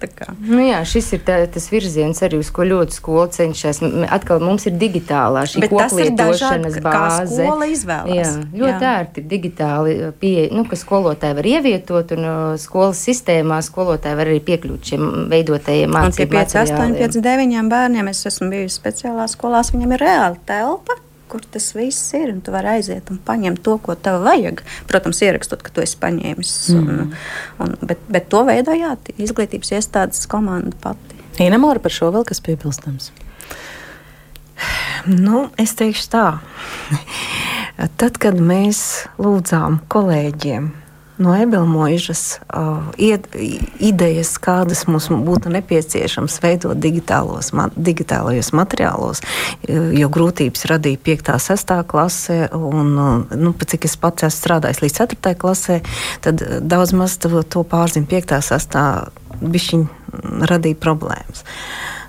[0.45, 3.81] nu, jā, šis ir tā, tas virziens arī, uz ko ļoti skola cenšas.
[4.11, 7.39] Atkal mums ir digitālā šī koplietošanas bāze.
[7.39, 8.15] Skola izvēlas.
[8.15, 8.93] Jā, ļoti jā.
[9.01, 14.39] ērti digitāli pieeja, nu, ka skolotāji var ievietot un uh, skolas sistēmā skolotāji var arī
[14.51, 16.97] piekļūt šiem veidotajiem mācību materiāliem.
[16.99, 20.99] 5, 8, 5, 9 bērniem es esmu bijusi speciālās skolās, viņam ir reāli telpa
[21.29, 22.33] kur tas viss ir.
[22.43, 24.63] Tu vari aiziet un paņemt to, ko tev vajag.
[24.89, 26.55] Protams, ierakstot, ka tu esi paņēmis.
[26.73, 26.89] Mm.
[26.89, 27.13] Un,
[27.61, 31.19] un, bet, bet to veidoja izglītības iestādes komanda pati.
[31.39, 33.13] Ina Mora par šo vēl kas piebilstams?
[35.07, 36.27] Nu, es teikšu tā.
[37.99, 40.71] Tad, kad mēs lūdzām kolēģiem
[41.19, 42.85] no Ebelmožas uh,
[43.79, 49.19] idejas, kādas mums būtu nepieciešams veidot digitālos, ma digitālajos materiālos,
[49.67, 51.33] jo grūtības radīja 5.
[51.35, 51.75] un 6.
[51.91, 52.95] klasē, un
[53.35, 55.35] nu, cik es pats esmu strādājis līdz 4.
[55.43, 55.81] klasē,
[56.23, 58.35] tad daudz maz to, to pārziņu 5.
[58.39, 58.83] un 6.
[59.43, 59.98] bišķiņu
[60.49, 61.45] radīja problēmas.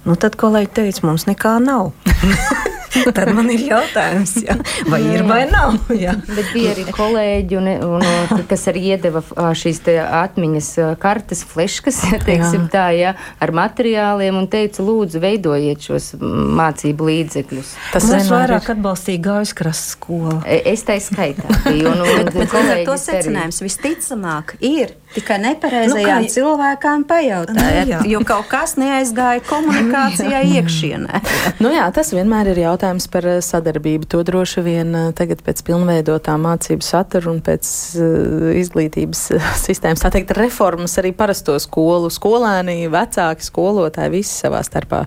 [0.09, 1.93] Nu, tad kolēģi teica, mums nekā nav.
[2.91, 4.57] Tad man ir jautājums, jā,
[4.91, 5.77] vai ir vai nav.
[5.95, 6.17] Jā.
[6.27, 9.23] Bet bija arī kolēģi, un, un, kas arī iedeva
[9.57, 10.71] šīs atmiņas
[11.03, 12.71] kartes, fleškas, teiksim, jā.
[12.73, 17.75] tā, jā, ar materiāliem un teica, lūdzu, veidojiet šos mācību līdzekļus.
[17.95, 18.75] Tas Mums vairāk ir...
[18.75, 20.41] atbalstīja Gaujas krasta skola.
[20.43, 21.93] E, es tā skaitā biju.
[21.93, 26.35] Un, un, bet, bet to secinājums visticamāk ir tikai nepareizajām nu, kā...
[26.37, 31.23] cilvēkām pajautājot, nu, jo kaut kas neaizgāja komunikācijā iekšienē.
[31.63, 34.09] nu jā, tas vienmēr ir jautājums jautājums par eh, sadarbību.
[34.11, 37.71] To droši vien eh, tagad pēc pilnveidotā mācību satura un pēc
[38.01, 39.23] uh, izglītības
[39.67, 45.05] sistēmas, tā teikt, reformas arī parasto skolu skolēni, vecāki, skolotāji, visi savā starpā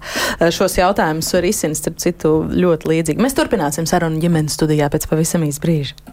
[0.53, 3.23] šos jautājumus risina, starp citu, ļoti līdzīgi.
[3.23, 6.12] Mēs turpināsim sarunu ģimenes studijā pēc pavisam īsa brīža.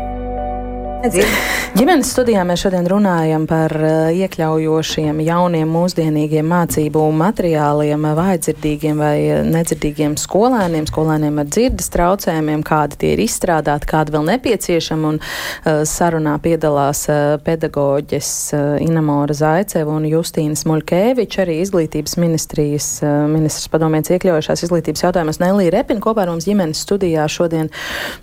[1.01, 9.15] Ģimenes studijā mēs šodien runājam par eh, iekļaujošiem, jauniem, mūsdienīgiem mācību materiāliem vājdzirdīgiem vai
[9.47, 15.07] nedzirdīgiem skolēniem, skolēniem ar dzirdes traucējumiem, kādi tie ir izstrādāti, kādi vēl nepieciešami.
[15.11, 22.91] Un uh, sarunā piedalās uh, pedagoģes uh, Inamora Zaiceva un Justīna Smuļkēviča, arī izglītības ministrijas
[23.01, 27.73] uh, ministrs padomēts iekļaujošās izglītības jautājumus Nelī Repina kopā ar mums ģimenes studijā šodien.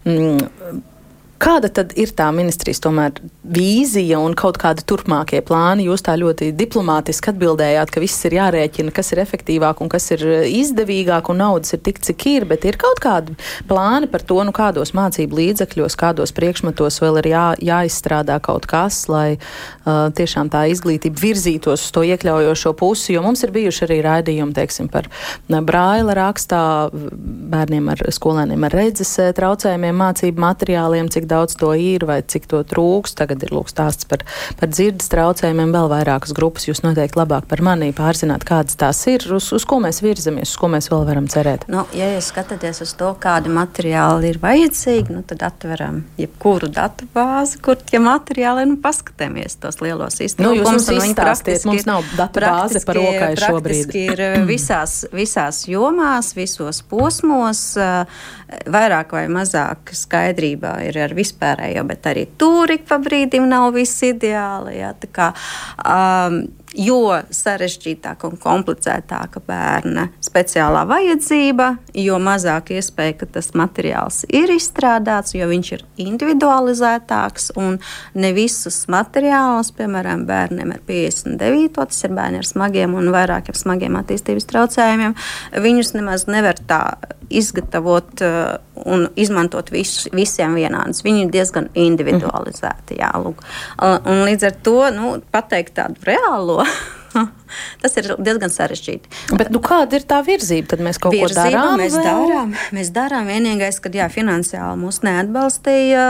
[0.06, 0.46] Mm,
[1.38, 5.84] Kāda tad ir tā ministrijas tomēr vīzija un kaut kādi turpmākie plāni?
[5.86, 10.24] Jūs tā ļoti diplomātiski atbildējāt, ka viss ir jārēķina, kas ir efektīvāk un kas ir
[10.50, 13.36] izdevīgāk, un naudas ir tik, cik ir, bet ir kaut kādi
[13.70, 19.04] plāni par to, nu, kādos mācību līdzekļos, kādos priekšmetos vēl ir jā, jāizstrādā kaut kas,
[19.06, 24.00] lai uh, tiešām tā izglītība virzītos uz to iekļaujošo pusi, jo mums ir bijuši arī
[24.08, 25.06] raidījumi, teiksim, par
[25.46, 26.64] braila rakstā
[27.54, 32.62] bērniem ar skolēniem ar redzes traucējumiem mācību materiāliem, cik daudz to ir vai cik to
[32.66, 33.16] trūks.
[33.18, 34.24] Tagad ir lūk stāsts par,
[34.58, 36.68] par dzirdes traucējumiem, vēl vairākas grupas.
[36.68, 40.60] Jūs noteikti labāk par mani pārzināt, kādas tās ir, uz, uz ko mēs virzamies, uz
[40.60, 41.68] ko mēs vēl varam cerēt.
[41.70, 47.08] Nu, ja jūs skatāties uz to, kādi materiāli ir vajadzīgi, nu, tad atveram jebkuru datu
[47.14, 48.70] bāzi, kur tie materiāli ir.
[48.72, 50.44] Nu, paskatāmies tos lielos izteikumus.
[50.44, 53.94] Nu, jūs mums izstāstiet, mums nav datu bāze par rokai šobrīd.
[53.98, 57.64] ir visās, visās jomās, visos posmos,
[58.48, 64.04] vairāk vai mazāk skaidrībā ir ar vispārējo, bet arī tur ik pa brīdim nav viss
[64.06, 64.78] ideāli.
[64.80, 65.32] Jā, kā,
[65.84, 66.42] um,
[66.76, 75.34] jo sarežģītāka un komplicētāka bērna speciālā vajadzība, jo mazāk iespēja, ka tas materiāls ir izstrādāts,
[75.38, 77.78] jo viņš ir individualizētāks un
[78.18, 83.96] ne visus materiālus, piemēram, bērniem ar 59, tas ir bērni ar smagiem un vairākiem smagiem
[84.02, 85.16] attīstības traucējumiem,
[85.64, 86.82] viņus nemaz nevar tā
[87.28, 88.56] izgatavot uh,
[88.88, 91.02] un izmantot visus, visiem vienādus.
[91.04, 92.98] Viņi ir diezgan individualizēti.
[93.02, 93.42] Jā, lūk.
[93.82, 96.00] un līdz ar to nu, pateikt tādu
[96.58, 96.97] Wow.
[97.82, 99.10] tas ir diezgan sarežģīti.
[99.38, 100.72] Bet nu, kāda ir tā virzība?
[100.74, 101.80] Tad mēs kaut virzība, ko darām.
[101.80, 102.06] Mēs vēl?
[102.06, 102.54] darām.
[102.76, 103.30] Mēs darām.
[103.32, 106.04] Vienīgais, ka jā, finansiāli mūs neatbalstīja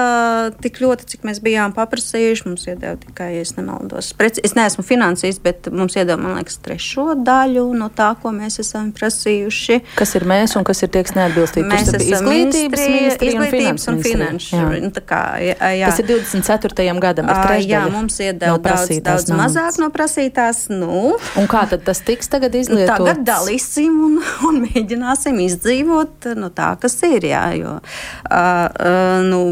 [0.63, 2.47] tik ļoti, cik mēs bijām paprasījuši.
[2.49, 6.59] Mums iedeva tikai, ja es nemaldos, preci, es neesmu finansīs, bet mums iedeva, man liekas,
[6.65, 9.81] trešo daļu no tā, ko mēs esam prasījuši.
[9.99, 11.69] Kas ir mēs un kas ir tie, kas neatbilstīgi?
[11.69, 12.85] Mēs esam izglītības,
[13.29, 14.59] izglītības un finanšu.
[14.59, 15.91] Un nu, kā, jā, jā.
[15.91, 16.89] Tas ir 24.
[17.03, 17.31] gadam.
[17.69, 20.67] Jā, mums iedeva daudz, daudz mazāk no prasītās.
[20.73, 20.98] Nu,
[21.41, 22.93] Un kā tad tas tiks tagad izlietots?
[22.95, 27.29] Tagad dalīsim un, un mēģināsim izdzīvot no tā, kas ir.
[27.31, 29.43] Jā, jo, uh, uh, nu,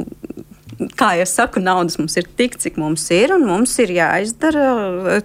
[0.98, 4.66] kā jau saku, naudas mums ir tik, cik mums ir, un mums ir jāizdara,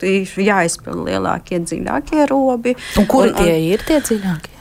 [0.01, 2.77] jāizpild lielākie, dziļākie robi.
[3.01, 4.51] Un kuri un, un, tie ir tie dziļākie?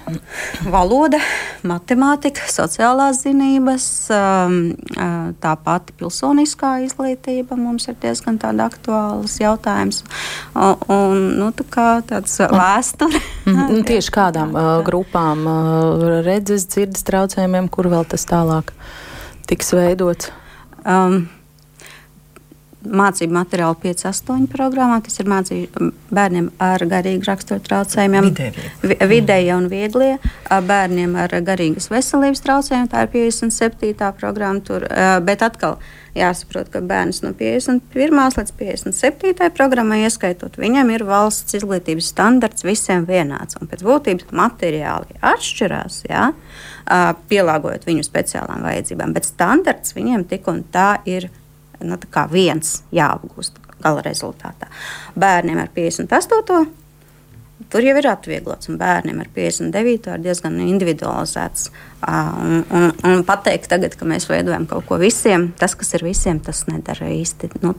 [0.67, 1.21] Valoda,
[1.67, 4.57] matemātika, sociālās zinības, um,
[4.97, 10.03] uh, tā pati pilsoniskā izglītība mums ir diezgan aktuāls jautājums.
[10.57, 13.23] Un, un, nu, tā tāds vēsture.
[13.47, 18.75] Mm, tieši kādām uh, grupām, uh, redzes, dzirdes traucējumiem, kur vēl tas tālāk
[19.51, 20.33] tiks veidots?
[20.85, 21.29] Um,
[22.81, 25.01] mācību materiālu 5-8 programmā.
[25.05, 28.31] Tas ir mācību bērniem ar garīgu raksturu traucējumiem,
[29.11, 30.15] vidēji un vieglie,
[30.49, 32.91] bērniem ar garīgas veselības traucējumiem.
[32.93, 34.13] Tā ir 57.
[34.21, 34.65] programma.
[34.65, 34.87] Tur,
[35.25, 35.79] bet atkal
[36.17, 38.21] jāsaprot, ka bērns no 51.
[38.39, 39.51] līdz 57.
[39.57, 43.61] programmai ieskaitot, viņam ir valsts izglītības standarts visiem vienāds.
[43.61, 46.05] Un pēc būtības materiāli atšķirās.
[46.11, 46.31] Jā?
[47.31, 51.29] Pielāgojot viņu speciālām vajadzībām, bet standarts viņiem tik un tā ir
[51.81, 51.99] nu,
[52.33, 54.69] viens jāapgūst gala rezultātā.
[55.19, 56.67] Bērniem ar 58.
[57.71, 60.15] Tur jau ir atvieglots, un bērniem ar 59.
[60.17, 61.69] ir diezgan individualizēts.
[62.09, 66.41] Un, un, un pateikt, tagad, ka mēs veidojam kaut ko visiem, tas, kas ir visiem,
[66.43, 67.53] tas nedara īsti.
[67.63, 67.77] Nu,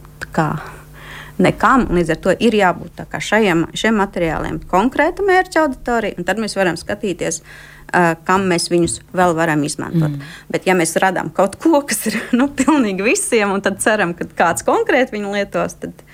[1.42, 1.88] nekam.
[1.94, 6.78] Līdz ar to ir jābūt šajiem, šiem materiāliem konkrēta mērķa auditorija, un tad mēs varam
[6.80, 10.14] skatīties, uh, kam mēs viņus vēl varam izmantot.
[10.14, 10.36] Mm.
[10.52, 14.28] Bet, ja mēs radām kaut ko, kas ir nu, pilnīgi visiem, un tad ceram, ka
[14.38, 16.06] kāds konkrēti viņu lietos, tad,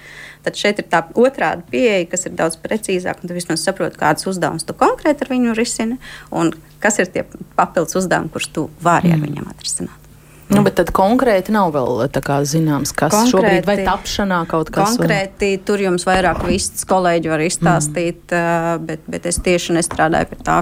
[0.47, 3.27] tad šeit ir tā otrāda pieeja, kas ir daudz precīzāka.
[3.27, 7.97] Tu vismaz saproti, kādas uzdevumus tu konkrēti ar viņu risini, un kas ir tie papildus
[8.01, 9.17] uzdevumi, kurus tu vari mm.
[9.17, 10.06] ar viņiem atrisināt.
[10.47, 14.95] Nu, bet tad konkrēti nav vēl kā, zināms, kas konkrēti, šobrīd vai tapšanā kaut kas.
[14.95, 15.59] Konkrēti vai?
[15.67, 18.85] tur jums vairāk viss kolēģi var izstāstīt, mm.
[18.87, 20.57] bet, bet es tieši nestrādāju pie tā,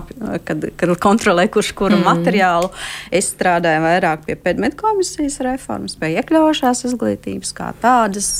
[0.47, 2.05] kad, kad kontrolēju, kurš kuru mm.
[2.07, 2.71] materiālu.
[3.13, 8.31] Es strādāju vairāk pie pedmetu komisijas reformas, pie iekļaujošās izglītības kā tādas,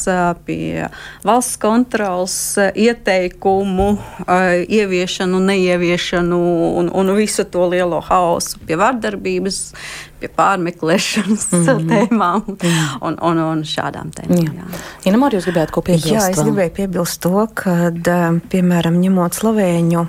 [0.49, 0.89] pie
[1.25, 2.39] valsts kontrols
[2.73, 3.91] ieteikumu,
[4.65, 6.41] ieviešanu, neieviešanu
[6.81, 9.61] un, un visu to lielo haosu, pie vardarbības
[10.19, 11.87] pie pārmeklēšanas mm -hmm.
[11.91, 12.43] tēmām
[13.01, 14.61] un, un, un šādām tēmām.
[15.05, 16.13] Ina Marija, jūs gribētu ko piebilst?
[16.13, 17.91] Jā, es gribēju piebilst to, ka,
[18.49, 20.07] piemēram, ņemot slovēņu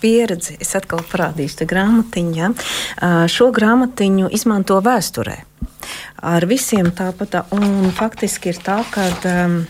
[0.00, 2.34] pieredzi, es atkal parādīšu te grāmatiņu.
[2.36, 2.50] Ja?
[3.28, 5.36] Šo grāmatiņu izmanto vēsturē.
[6.22, 9.60] Ar visiem tāpat, un faktiski ir tā, ka um,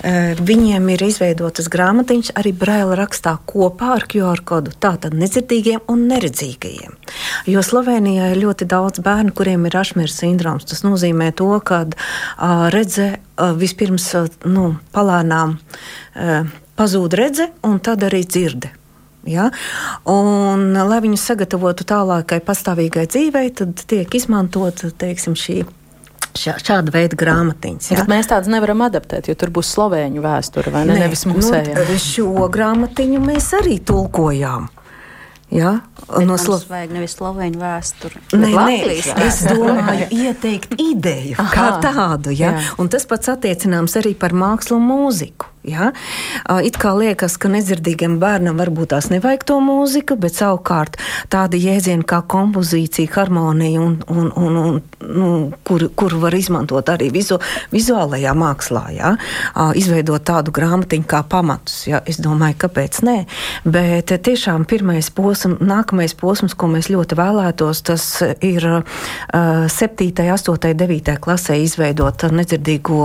[0.00, 4.72] viņiem ir izveidotas grāmatiņas arī braila rakstā kopā ar QR kodu.
[4.80, 6.96] Tātad nedzirdīgiem un neredzīgajiem.
[7.50, 10.68] Jo Slovenijā ir ļoti daudz bērnu, kuriem ir ašmēra sindroms.
[10.70, 14.08] Tas nozīmē to, ka uh, redze uh, vispirms
[14.48, 18.72] nu, palēnām uh, pazūd redze un tad arī dzirde.
[19.28, 19.50] Ja?
[20.08, 25.60] Un, lai viņus sagatavotu tālākai pastāvīgai dzīvei, tad tiek izmantota šī
[26.38, 27.90] šā, šāda veida grāmatiņas.
[27.92, 28.00] Ja?
[28.02, 30.96] Bet mēs tādas nevaram adaptēt, jo tur būs slovēņu vēsture vai ne?
[30.96, 31.86] Nē, nevis mūsējā.
[31.88, 34.68] Nu, šo grāmatiņu mēs arī tulkojām.
[35.54, 35.80] Ja?
[36.08, 38.22] No Slovākijas vajag nevis slovēņu vēsturi.
[38.34, 38.78] Nē, nē,
[39.26, 42.34] es domāju, ieteikt ideju Aha, kā tādu.
[42.34, 42.56] Ja?
[42.90, 45.50] Tas pats attiecināms arī par mākslu un mūziku.
[45.66, 45.90] Ja?
[46.64, 50.96] It kā liekas, ka nedzirdīgam bērnam varbūt tās nevajag to mūziku, bet savukārt
[51.32, 55.28] tādi jēdzieni kā kompozīcija, harmonija, un, un, un, un, nu,
[55.68, 57.36] kur, kur var izmantot arī vizu,
[57.74, 59.12] vizuālajā mākslā, ja?
[59.76, 61.82] izveidot tādu grāmatiņu kā pamatus.
[61.90, 62.00] Ja?
[62.08, 63.18] Es domāju, kāpēc nē.
[63.68, 65.60] Bet tiešām pirmais posms,
[65.90, 68.04] nākamais posms, ko mēs ļoti vēlētos, tas
[68.46, 73.00] ir uh, 7, 8, 9 klasē izveidot nedzirdīgo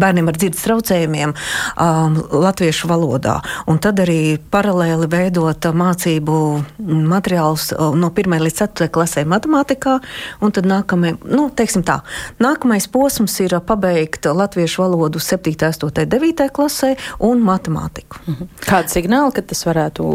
[0.00, 3.40] bērniem ar dzirdes traucējumiem um, latviešu valodā.
[3.68, 6.38] Un tad arī paralēli veidot mācību
[6.80, 9.98] materiālus no 1 līdz 4 klasē matemātikā,
[10.40, 12.00] un tad nākamajā nu, teiksim tā,
[12.40, 16.94] nākamais posms ir pabeigt latviešu valodu 7, 8, 9 klasē
[17.28, 18.24] un matemātiku.
[18.24, 18.50] Mhm.
[18.64, 20.08] Kāda signāla, ka tas varētu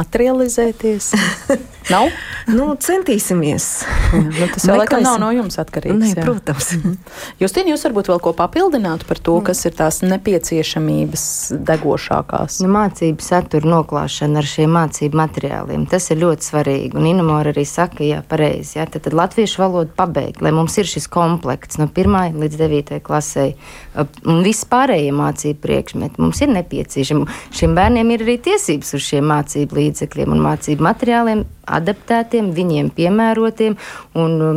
[0.00, 1.12] materializēties?
[1.90, 2.08] Nav?
[2.56, 3.66] nu, centīsimies.
[4.12, 5.98] Jā, nu, tas jau laikam nav no jums atkarīgs.
[5.98, 6.24] Nē, jā.
[6.24, 6.70] protams.
[7.42, 11.24] Justīna, jūs varbūt vēl ko papildinātu par to, kas ir tās nepieciešamības
[11.68, 12.60] degošākās?
[12.62, 15.86] Nu, mācību satura noklāšana ar šiem mācību materiāliem.
[15.90, 16.96] Tas ir ļoti svarīgi.
[16.98, 18.78] Un Inamora arī saka, jā, pareizi.
[18.78, 23.02] Jā, tad, tad latviešu valodu pabeigt, lai mums ir šis komplekts no 1 līdz 9
[23.04, 23.48] klasē
[24.28, 26.20] un viss pārējie mācību priekšmeti.
[26.22, 27.26] Mums ir nepieciešami.
[27.54, 31.31] Šiem bērniem ir arī tiesības uz šiem mācību līdzekļiem un mācību materiāliem
[31.72, 33.76] adaptētiem, viņiem piemērotiem.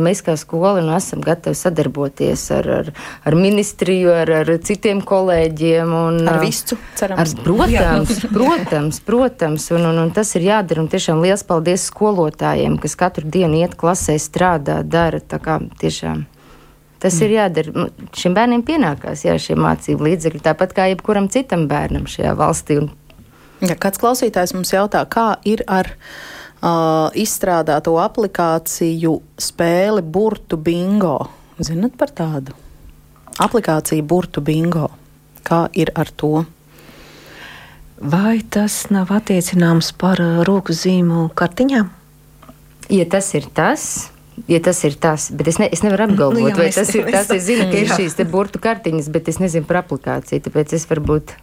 [0.02, 2.92] Mēs kā skola nu, esam gatavi sadarboties ar, ar,
[3.28, 5.94] ar ministriju, ar, ar citiem kolēģiem.
[5.96, 7.36] Un, ar visu, cerams.
[7.36, 10.84] Ar, protams, protams, protams un, un, un tas ir jādara.
[10.84, 15.22] Un tiešām liels paldies skolotājiem, kas katru dienu iet klasē, strādā, dara.
[15.26, 16.26] Tiešām.
[17.02, 17.24] Tas mm.
[17.24, 17.88] ir jādara.
[18.16, 22.80] Šim bērnam pienākās jā, šie mācību līdzekļi, tāpat kā jebkuram citam bērnam šajā valstī.
[22.82, 22.90] Un...
[23.64, 31.18] Ja kāds klausītājs mums jautā, kā ir ar viņu uh, izstrādāto aplikāciju spēli Burtu Bingo.
[31.58, 32.56] Zinat par tādu?
[33.42, 34.88] Aplikācija Burtu Bingo.
[35.46, 36.44] Kā ir ar to?
[37.96, 41.88] Vai tas nav attiecināms par roku zīmu kartiņām?
[42.92, 44.10] Ja tas ir tas,
[44.50, 47.08] ja tas ir tas, bet es, ne, es nevaru apgalvot, nu, jā, vai tas ir
[47.08, 47.30] tas.
[47.32, 51.34] Es zinu, ka ir šīs burbuļu kartiņas, bet es nezinu par aplikāciju, tāpēc es varbūt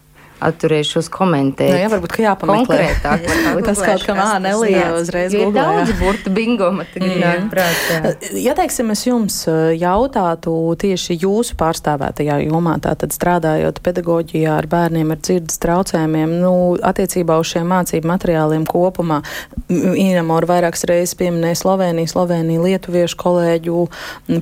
[0.47, 1.71] atturējušos komentēt.
[1.73, 2.77] Nu, jā, varbūt jāpameklē.
[2.79, 3.27] Konkrētāk,
[3.67, 8.13] tas kaut kam ānelija uzreiz ir daudz burtu bingo, man tagad nāk prātā.
[8.39, 9.39] Ja teiksim, es jums
[9.79, 17.39] jautātu tieši jūsu pārstāvētajā jomā, tātad strādājot pedagoģijā ar bērniem ar dzirdes traucējumiem, nu, attiecībā
[17.41, 19.21] uz šiem mācību materiāliem kopumā,
[19.69, 23.87] Inamora vairākas reizes pieminēja Sloveniju, Sloveniju, Lietuviešu kolēģu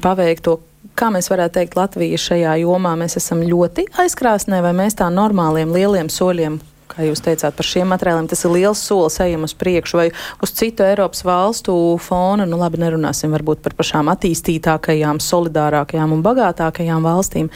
[0.04, 0.60] paveikto,
[0.96, 5.74] kā mēs varētu teikt, Latvija šajā jomā mēs esam ļoti aizkrāsnē, vai mēs tā normāliem
[5.76, 6.60] lieliem soļiem
[6.92, 10.08] kā jūs teicāt, par šiem materiāliem, tas ir liels solis ejam uz priekšu vai
[10.44, 12.48] uz citu Eiropas valstu fona.
[12.50, 17.48] Nu, labi, nerunāsim varbūt par pašām attīstītākajām, solidārākajām un bagātākajām valstīm.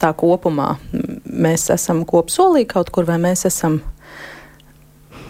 [0.00, 0.74] Tā kopumā
[1.28, 3.80] mēs esam kopsolī kaut kur vai mēs esam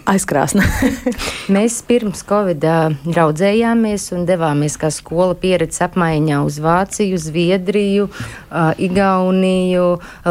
[0.09, 0.65] aizkrāsna.
[1.55, 2.65] Mēs pirms Covid
[3.15, 8.09] raudzējāmies un devāmies kā skola pieredzes apmaiņā uz Vāciju, Zviedriju,
[8.89, 9.87] Igauniju,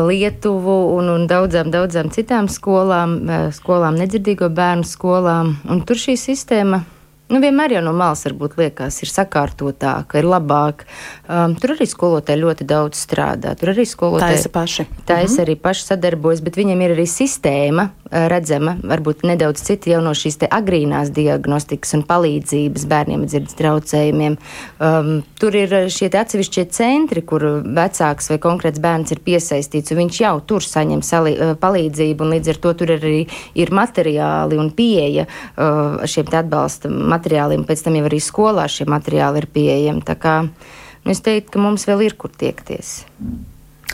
[0.08, 3.18] Lietuvu un, un daudzām, daudzām citām skolām,
[3.54, 5.56] skolām, nedzirdīgo bērnu skolām.
[5.68, 6.84] Un tur šī sistēma
[7.28, 10.86] Nu, vienmēr jau no malas varbūt liekas, ir sakārtotāka, ir labāk.
[11.28, 13.52] Um, tur arī skolotāji ļoti daudz strādā.
[13.60, 14.86] Tur arī skolotāji taisa paši.
[15.04, 15.42] Taisa mhm.
[15.44, 20.14] arī paši sadarbojas, bet viņiem ir arī sistēma uh, redzama, varbūt nedaudz cita jau no
[20.16, 24.38] šīs agrīnās diagnostikas un palīdzības bērniem ar dzirdes traucējumiem.
[24.80, 30.22] Um, tur ir šie atsevišķie centri, kur vecāks vai konkrēts bērns ir piesaistīts, un viņš
[30.24, 33.20] jau tur saņem sali, uh, palīdzību, un līdz ar to tur arī
[33.52, 38.88] ir materiāli un pieeja uh, šiem atbalsta materiāliem materiāliem, pēc tam jau arī skolā šie
[38.88, 40.04] materiāli ir pieejami.
[40.06, 43.02] Tā kā nu, es teiktu, ka mums vēl ir kur tiekties.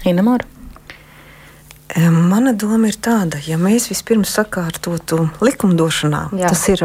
[0.05, 0.47] Inamāra.
[1.95, 6.49] Mana doma ir tāda, ja mēs vispirms sakārtotu likumdošanā, Jā.
[6.51, 6.83] tas ir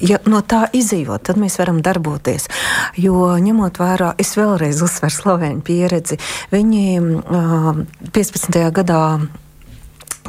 [0.00, 2.48] ja no tā izdzīvot, tad mēs varam darboties.
[2.96, 6.18] Jo ņemot vērā, es vēlreiz uzsveru Slovēņu pieredzi,
[6.54, 7.82] viņi uh,
[8.14, 8.60] 15.
[8.78, 9.02] gadā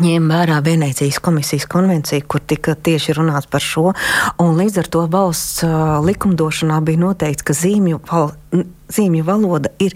[0.01, 3.91] ņēma vērā Venecijas komisijas konvenciju, kur tika tieši runāts par šo.
[4.39, 5.61] Līdz ar to valsts
[6.07, 8.33] likumdošanā bija noteikts, ka zīmju, val,
[8.93, 9.95] zīmju valoda ir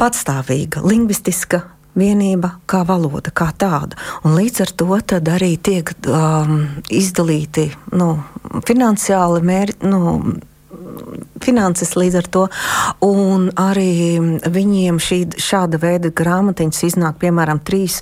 [0.00, 1.64] patstāvīga, lingvistiska
[1.98, 3.98] vienība kā valoda, kā tāda.
[4.24, 4.88] Un līdz ar to
[5.34, 8.14] arī tiek um, izdalīti nu,
[8.68, 9.90] finansiāli mērķi.
[9.90, 10.14] Nu,
[11.40, 12.42] finanses līdz ar to.
[13.04, 18.00] Un arī viņiem šī, šāda veida grāmatiņas iznāk, piemēram, trīs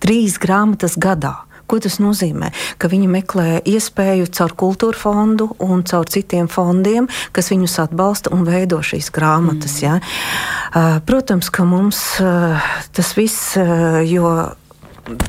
[0.00, 1.36] trīs grāmatas gadā.
[1.70, 2.48] Ko tas nozīmē?
[2.82, 8.42] Ka viņi meklē iespēju caur kultūra fondu un caur citiem fondiem, kas viņus atbalsta un
[8.48, 9.76] veido šīs grāmatas.
[9.78, 9.84] Mm.
[9.86, 10.98] Ja?
[11.06, 12.02] Protams, ka mums
[12.90, 13.54] tas viss,
[14.10, 14.34] jo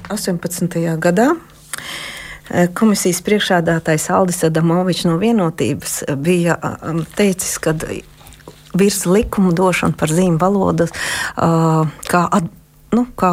[0.10, 0.82] 18.
[1.02, 1.30] gadā
[2.76, 6.58] komisijas priekšādātājs Aldis Adamovičs no vienotības bija
[7.16, 7.76] teicis, ka
[8.74, 10.90] virs likuma došana par zīmju valodu
[11.38, 12.24] kā,
[12.98, 13.32] nu, kā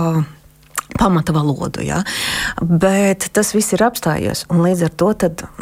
[0.97, 1.83] pamata valodu.
[1.85, 2.03] Ja?
[2.61, 5.11] Bet tas viss ir apstājies, un līdz ar to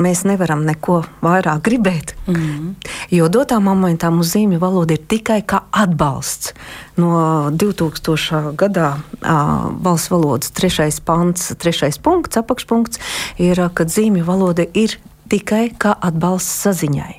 [0.03, 2.15] mēs nevaram neko vairāk gribēt.
[2.31, 2.75] Mm.
[3.15, 6.55] Jo dotā momentā mums zīmju valoda ir tikai kā atbalsts.
[6.97, 8.55] No 2000.
[8.57, 13.03] gadā uh, valsts valodas trešais pants, trešais punkts, apakšpunkts
[13.43, 14.99] ir, ka zīmju valoda ir
[15.31, 17.15] tikai kā atbalsts saziņai.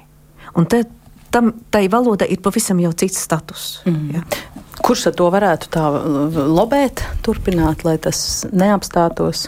[0.57, 0.85] Un te
[1.31, 3.67] tam, tai valodai ir pavisam jau cits status.
[3.85, 4.15] Mm.
[4.15, 4.23] Ja.
[4.83, 5.85] Kurš to varētu tā
[6.37, 9.47] lobēt, turpināt, lai tas neapstātos?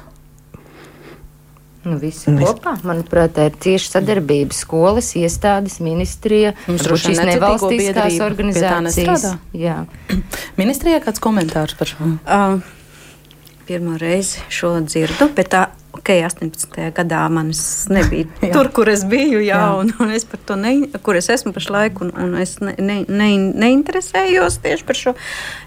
[1.86, 2.44] Nu, visi Mēs...
[2.44, 9.30] kopā, manuprāt, ir cieša sadarbība skolas, iestādes, ministrija, šīs nevalstiskās organizācijas.
[10.60, 12.10] Ministrijā kāds komentārs par šo?
[12.28, 12.60] Uh,
[13.70, 16.78] pirmo reizi šo dzirdu, bet tā ok, 18.
[16.96, 17.62] gadā manis
[17.92, 19.70] nebija tur, kur es biju, jā, jā.
[19.82, 20.74] Un, un es par to, ne,
[21.06, 23.30] kur es esmu pašlaik, un, un es ne, ne, ne,
[23.64, 25.14] neinteresējos tieši par šo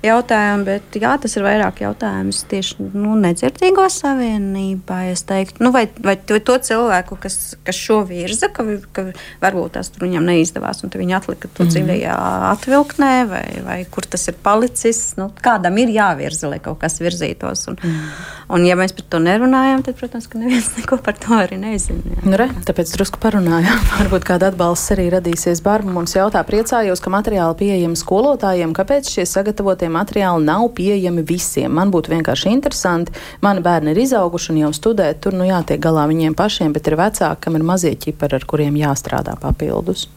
[0.04, 5.86] jautājumu, bet jā, tas ir vairāk jautājums tieši nu, nedzirdīgo savienībā, es teiktu, nu, vai,
[6.04, 9.08] vai to, to cilvēku, kas, kas šo virza, ka, ka
[9.42, 11.72] varbūt tas tur viņam neizdevās, un viņi atlika to mm.
[11.72, 12.16] dziļajā
[12.52, 17.66] atvilknē, vai, vai kur tas ir palicis, nu, kādam ir jāvirza, lai kaut kas virzītos,
[17.72, 18.10] un, mm.
[18.56, 22.16] un ja mēs par to nerunājam, tad, protams, ka neviens neko par to arī nezina.
[22.22, 23.80] Nu, re, tāpēc drusku parunājām.
[24.00, 25.62] Varbūt kāda atbalsts arī radīsies.
[25.64, 28.76] Bārba mums jautā, priecājos, ka materiāli pieejami skolotājiem.
[28.76, 31.72] Kāpēc šie sagatavotie materiāli nav pieejami visiem?
[31.80, 33.16] Man būtu vienkārši interesanti.
[33.44, 35.12] Mani bērni ir izauguši un jau studē.
[35.16, 38.76] Tur nu jātiek galā viņiem pašiem, bet ir vecāki, kam ir mazie ķipari, ar kuriem
[38.84, 40.08] jāstrādā papildus.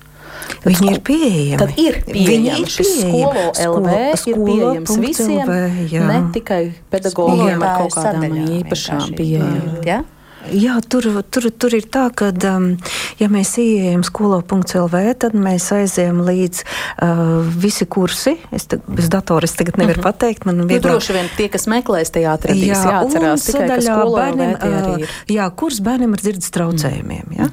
[0.65, 1.59] Viņi ir pieejami.
[1.61, 2.71] Tad ir pieejami.
[2.71, 3.93] Šis skolo LV
[4.31, 6.63] ir pieejams visiem, LV, ne tikai
[6.93, 9.79] pedagogiem ar kaut kādām īpašām pieejām.
[9.85, 10.03] Ja?
[10.53, 12.67] Jā, tur, tur, tur ir tā, ka, um,
[13.17, 18.35] ja mēs ieejam skolo.lv, tad mēs aizējam līdz uh, visi kursi.
[18.55, 20.11] Es te, bez datora es tagad nevaru mm -hmm.
[20.11, 20.45] pateikt.
[20.45, 20.85] Man vieglāk...
[20.85, 22.67] nu, droši vien tie, kas meklēs, tie atradīs.
[22.67, 25.09] Jā, jāatcerās tikai, ka skolo bērniem, ir.
[25.33, 27.37] Jā, kurs bērniem ar dzirdes traucējumiem.
[27.39, 27.49] Ja?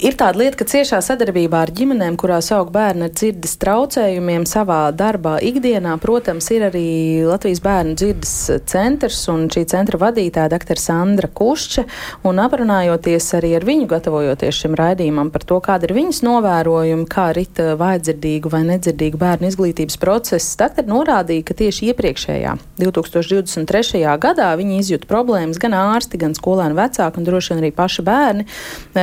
[0.00, 4.78] Ir tāda lieta, ka ciešā sadarbībā ar ģimenēm, kurās aug bērni ar dzirdes traucējumiem savā
[4.96, 6.84] darbā ikdienā, protams, ir arī
[7.28, 8.32] Latvijas bērnu dzirdes
[8.70, 10.80] centrs un šī centra vadītāja dr.
[10.80, 11.84] Sandra Kušča.
[12.24, 17.26] Un aprunājoties arī ar viņu, gatavojoties šim raidījumam par to, kāda ir viņas novērojuma, kā
[17.36, 20.88] rita vājdzirdīgu vai nedzirdīgu bērnu izglītības process, dr.
[20.88, 24.00] norādīja, ka tieši iepriekšējā 2023.
[24.24, 28.48] gadā viņi izjūta problēmas gan ārsti, gan skolēnu vecāki un droši vien arī paši bērni,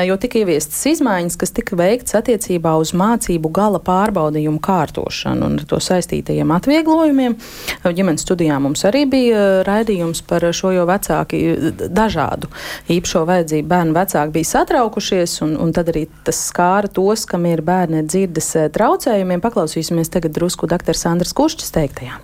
[0.09, 5.65] jo tika ieviestas izmaiņas, kas tika veikts attiecībā uz mācību gala pārbaudījumu kārtošanu un ar
[5.69, 7.37] to saistītajiem atvieglojumiem.
[7.83, 11.41] Ģimenes studijā mums arī bija raidījums par šo, jo vecāki
[11.87, 12.51] dažādu
[12.93, 17.63] īpašo vajadzību bērnu vecāki bija satraukušies, un, un tad arī tas skāra tos, kam ir
[17.65, 19.43] bērni dzirdes traucējumiem.
[19.43, 20.97] Paklausīsimies tagad drusku dr.
[20.97, 22.21] Sandras Kušķis teiktajā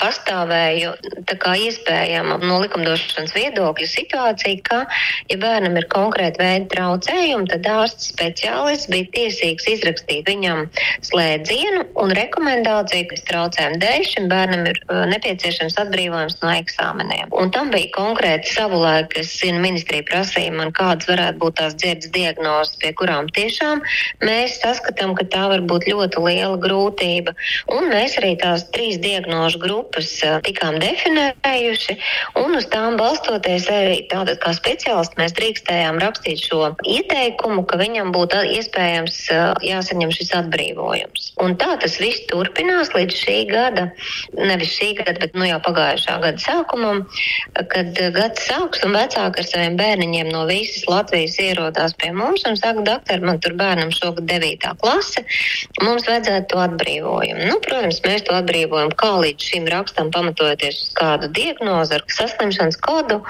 [0.00, 0.94] pastāvēja
[1.66, 4.78] iespējama no likumdošanas viedokļa situācija, ka,
[5.30, 10.66] ja bērnam ir konkrēti veidi traucējumi, tad ārsts speciālists bija tiesīgs izrakstīt viņam
[11.06, 17.32] slēdzienu un rekomendāciju, kas traucējumu dēļ šim bērnam ir uh, nepieciešams atbrīvojums no eksāmeniem.
[17.36, 22.12] Un tam bija konkrēti savulaik, es zinu, ministrija prasīja man, kādas varētu būt tās dzirdes
[22.14, 23.82] diagnozes, pie kurām tiešām
[24.24, 27.36] mēs saskatām, ka tā var būt ļoti liela grūtība.
[27.72, 31.96] Un mēs arī tās trīs diagnožu grupas grupas tikām definējuši,
[32.36, 38.12] un uz tām balstoties arī tātad kā speciālisti mēs drīkstējām rakstīt šo ieteikumu, ka viņam
[38.12, 39.30] būtu iespējams
[39.62, 41.32] jāsaņem šis atbrīvojums.
[41.42, 43.90] Un tā tas viss turpinās līdz šī gada,
[44.34, 47.04] nevis šī gada, bet nu jau pagājušā gada sākumam,
[47.70, 52.58] kad gads sāks un vecāki ar saviem bērniņiem no visas Latvijas ierodās pie mums un
[52.58, 54.66] saka, doktor, man tur bērnam šogad 9.
[54.82, 55.24] klase,
[55.82, 57.46] mums vajadzētu to atbrīvojumu.
[57.46, 62.78] Nu, protams, mēs to atbrīvojumu kā līdz šim rakstam pamatojoties uz kādu diagnozi ar saslimšanas
[62.82, 63.20] kodu.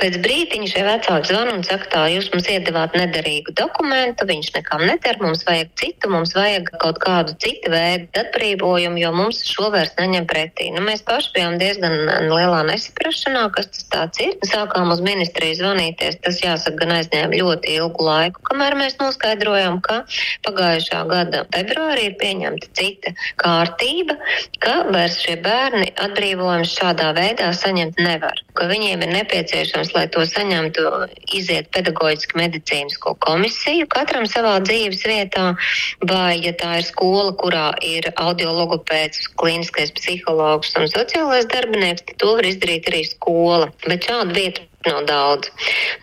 [0.00, 4.86] Pēc brīdiņa šie vecāki zvana un saka, tā jūs mums iedavāt nederīgu dokumentu, viņš nekam
[4.86, 9.94] neder, mums vajag citu, mums vajag kaut kādu citu veidu atbrīvojumu, jo mums šo vairs
[9.98, 10.70] neņem pretī.
[10.74, 11.94] Nu, mēs paši bijām diezgan
[12.30, 14.34] lielā nesaprašanā, kas tas tāds ir.
[14.46, 20.02] Sākām uz ministriju zvanīties, tas jāsaka, gan aizņēma ļoti ilgu laiku, kamēr mēs noskaidrojām, ka
[20.46, 24.16] pagājušā gada februārī ir pieņemta cita kārtība,
[24.62, 28.40] ka vairs šie bērni atbrīvojumus šādā veidā saņemt nevar.
[28.56, 30.84] Ka viņiem ir nepieciešams, lai to saņemtu,
[31.36, 35.48] iziet pedagoģisku medicīnisko komisiju katram savā dzīves vietā,
[36.08, 42.36] vai ja tā ir skola, kurā ir audiologopēds, klīniskais psihologs un sociālais darbinieks, tad to
[42.38, 43.70] var izdarīt arī skola.
[43.86, 45.50] Bet šādu vietu nav daudz.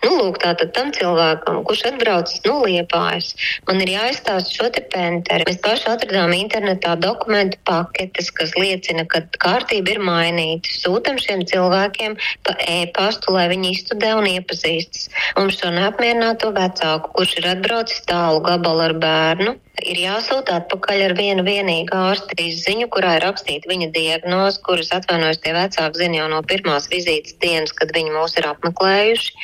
[0.04, 3.32] Nu, lūk, tātad tam cilvēkam, kurš atbraucis no Liepājas,
[3.68, 5.46] man ir jāizstāst šo te penteri.
[5.48, 10.72] Mēs paši atradām internetā dokumentu paketes, kas liecina, ka kārtība ir mainīta.
[10.82, 12.16] Sūtam šiem cilvēkiem
[12.46, 15.10] pa e-pastu, lai viņi izstudē un iepazīstas.
[15.38, 21.14] Mums šo neapmierināto vecāku, kurš ir atbraucis tālu gabalu ar bērnu, ir jāsūta atpakaļ ar
[21.18, 26.28] vienu vienīgu ārsta izziņu, kurā ir rakstīta viņa diagnoze, kuras atvainojas tie vecāki zina jau
[26.30, 29.34] no pirmās vizītes dienas, kad viņi mūs ir apmeklējuši.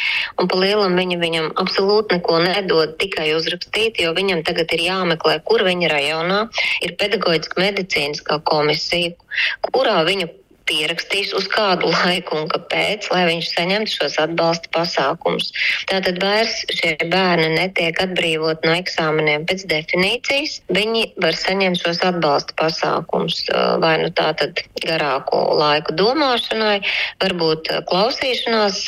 [0.41, 5.41] Un pa lielam viņi viņam absolūti neko nedod, tikai uzrakstīt, jo viņam tagad ir jāmeklē,
[5.47, 6.43] kur viņa rajonā
[6.87, 9.17] ir pedagoģiska medicīniskā komisija,
[9.71, 10.31] kurā viņu
[10.71, 15.51] pierakstījis uz kādu laiku un kāpēc, lai viņš saņemtu šos atbalsta pasākumus.
[15.91, 20.61] Tātad vairs šie bērni netiek atbrīvot no eksāmeniem pēc definīcijas.
[20.71, 23.43] Viņi var saņemt šos atbalsta pasākumus
[23.83, 26.81] vai nu tātad garāku laiku domāšanai,
[27.23, 28.83] varbūt klausīšanās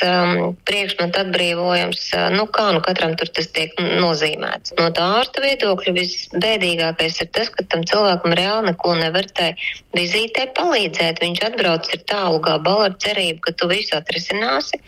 [0.69, 2.05] priekšmetu atbrīvojums,
[2.37, 4.77] nu kā nu katram tur tas tiek nozīmēts.
[4.79, 9.53] No tā ārsta viedokļa visbēdīgākais ir tas, ka tam cilvēkam reāli neko nevar tai
[9.97, 11.21] vizītē palīdzēt.
[11.23, 14.79] Viņš atbrauc aizbrauc ir tālu gabalu ar cerību, ka tu visu atrisināsi,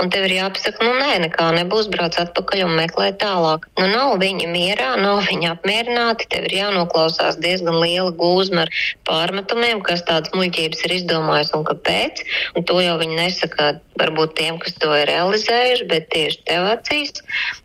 [0.00, 3.68] un tev ir jāpasaka, nu nē, nekā nebūs, brauc atpakaļ un meklē tālāk.
[3.78, 8.74] Nu nav viņi mierā, nav viņi apmierināti, tev ir jānoklausās diezgan liela gūzma ar
[9.08, 12.24] pārmetumiem, kas tādas muļķības ir izdomājis un kāpēc,
[12.56, 17.20] un to jau viņi nesaka varbūt tiem, kas to ir realizējuši, bet tieši tev acīs.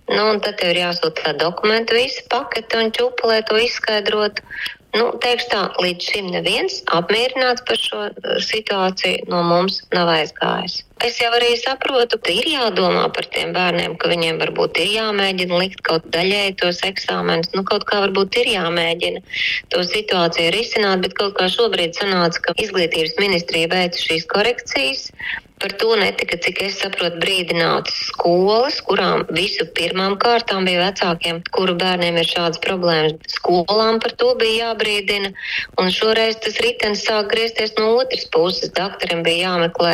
[0.09, 4.43] Nu, un tad tev ir jāsūta tā dokumenta visa pakete un ķupa, lai to izskaidrotu.
[4.95, 10.83] Nu, teikšu tā, līdz šim neviens apmierināts par šo uh, situāciju no mums nav aizgājis.
[11.03, 15.59] Es jau arī saprotu, ka ir jādomā par tiem bērniem, ka viņiem varbūt ir jāmēģina
[15.59, 17.51] likt kaut daļēji tos eksāmenus.
[17.57, 19.23] Nu, kaut kā varbūt ir jāmēģina
[19.73, 25.09] to situāciju risināt, bet kaut kā šobrīd sanāca, ka izglītības ministrija veica šīs korekcijas.
[25.56, 31.78] Par to netika, cik es saprotu, brīdinātas skolas, kurām visu pirmām kārtām bija vecākiem, kuru
[31.80, 33.16] bērniem ir šādas problēmas.
[33.32, 35.32] Skolām par to bija jābrīdina,
[35.80, 38.74] un šoreiz tas ritenis sāk griezties no otras puses.
[38.76, 39.93] Doktoram bija jāmeklē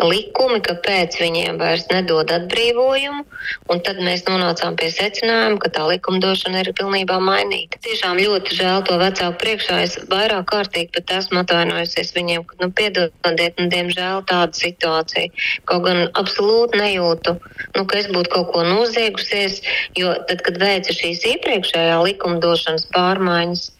[0.00, 3.26] likumi, kāpēc viņiem vairs nedod atbrīvojumu,
[3.68, 7.82] un tad mēs nonācām pie secinājuma, ka tā likumdošana ir pilnībā mainīta.
[7.84, 9.82] Tiešām ļoti žēl to vecāku priekšā.
[9.84, 15.32] Es vairāk kārtīgi pat esmu atvainojusies viņiem, ka, nu, piedodiet, un diemžēl tāda situācija situāciju.
[15.66, 17.36] Kaut gan absolūti nejūtu,
[17.76, 19.62] nu, ka es būtu kaut ko noziegusies,
[19.96, 23.70] jo tad, kad veica šīs iepriekšējā likumdošanas pārmaiņas,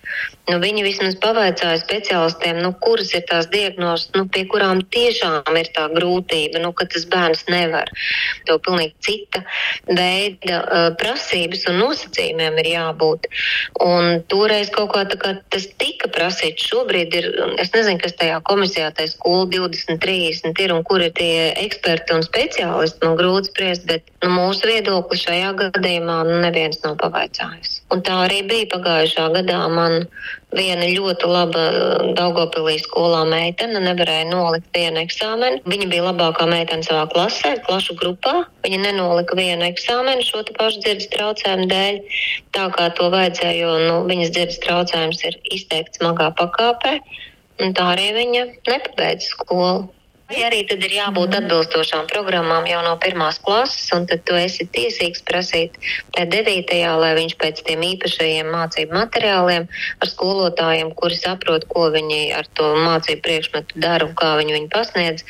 [0.51, 5.69] Nu, viņi vismaz pavaicāja speciālistiem, nu, kuras ir tās diagnozes, nu, pie kurām tiešām ir
[5.77, 7.91] tā grūtība, nu, ka tas bērns nevar.
[8.49, 9.45] To pilnīgi cita
[9.87, 13.29] veida uh, prasības un nosacījumiem ir jābūt.
[13.87, 16.67] Un toreiz kaut kā, kā tas tika prasīts.
[16.73, 17.31] Šobrīd ir,
[17.63, 22.19] es nezinu, kas tajā komisijā, tai skola 20, 30 ir un kur ir tie eksperti
[22.19, 22.99] un speciālisti.
[23.07, 27.79] Man grūti spriest, bet nu, mūsu viedokli šajā gadījumā nu, neviens nav pavaicājis.
[27.95, 29.63] Un tā arī bija pagājušā gadā.
[29.73, 30.03] Man
[30.57, 31.63] viena ļoti laba
[32.17, 35.63] Daugopilī skolā meitene nevarēja nolikt vienu eksāmenu.
[35.69, 38.45] Viņa bija labākā meitene savā klasē, klašu grupā.
[38.67, 42.01] Viņa nenolika vienu eksāmenu šo pašu dzirdes traucējumu dēļ,
[42.57, 46.99] tā kā to vajadzēja, jo nu, viņas dzirdes traucējums ir izteikts smagā pakāpē.
[47.63, 49.89] Un tā arī viņa nepabeidza skolu.
[50.33, 54.65] Vai arī tad ir jābūt atbilstošām programmām jau no pirmās klases, un tad tu esi
[54.65, 55.75] tiesīgs prasīt
[56.17, 59.67] tā devītajā, lai viņš pēc tiem īpašajiem mācību materiāliem
[60.01, 64.73] ar skolotājiem, kuri saprot, ko viņi ar to mācību priekšmetu dara un kā viņi viņu
[64.73, 65.27] pasniedz,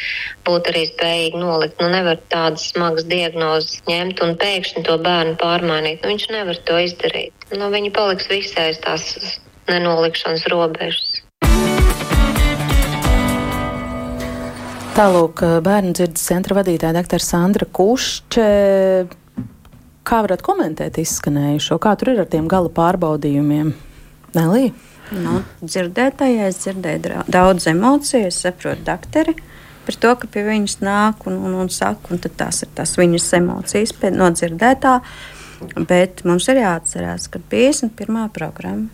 [0.47, 1.83] būtu arī spējīgi nolikt.
[1.83, 5.99] Nu, nevar tādas smagas diagnozes ņemt un pēkšņi to bērnu pārmainīt.
[6.07, 7.51] Nu, viņš nevar to izdarīt.
[7.51, 9.11] Nu, viņi paliks visai tās
[9.67, 11.22] nenolikšanas robežas.
[14.93, 17.23] Tālūk, bērnu dzirdes centra vadītāja dr.
[17.25, 18.49] Sandra Kušče.
[20.05, 21.79] Kā varat komentēt izskanējušo?
[21.81, 23.71] Kā tur ir ar tiem gala pārbaudījumiem?
[24.37, 24.67] Nelī?
[25.17, 29.35] Nu, dzirdētājai es dzirdēju daudz emociju, es saprotu dakteri
[29.87, 33.33] par to, ka pie viņas nāk un, un, un saka, un tās ir tās viņas
[33.41, 34.99] emocijas no dzirdētā.
[35.89, 38.29] Bet mums ir jāatcerās, ka 51.
[38.35, 38.91] programma,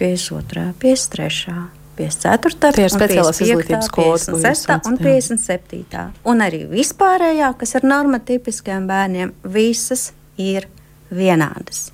[0.00, 0.72] 52.
[0.80, 1.77] 53.
[1.98, 2.72] 54.
[2.76, 4.90] Tie ir speciālās izglītības kods, 56.
[4.90, 6.04] un 57.
[6.30, 10.68] Un arī vispārējā, kas ir normatīviskiem bērniem, visas ir
[11.10, 11.88] vienādas.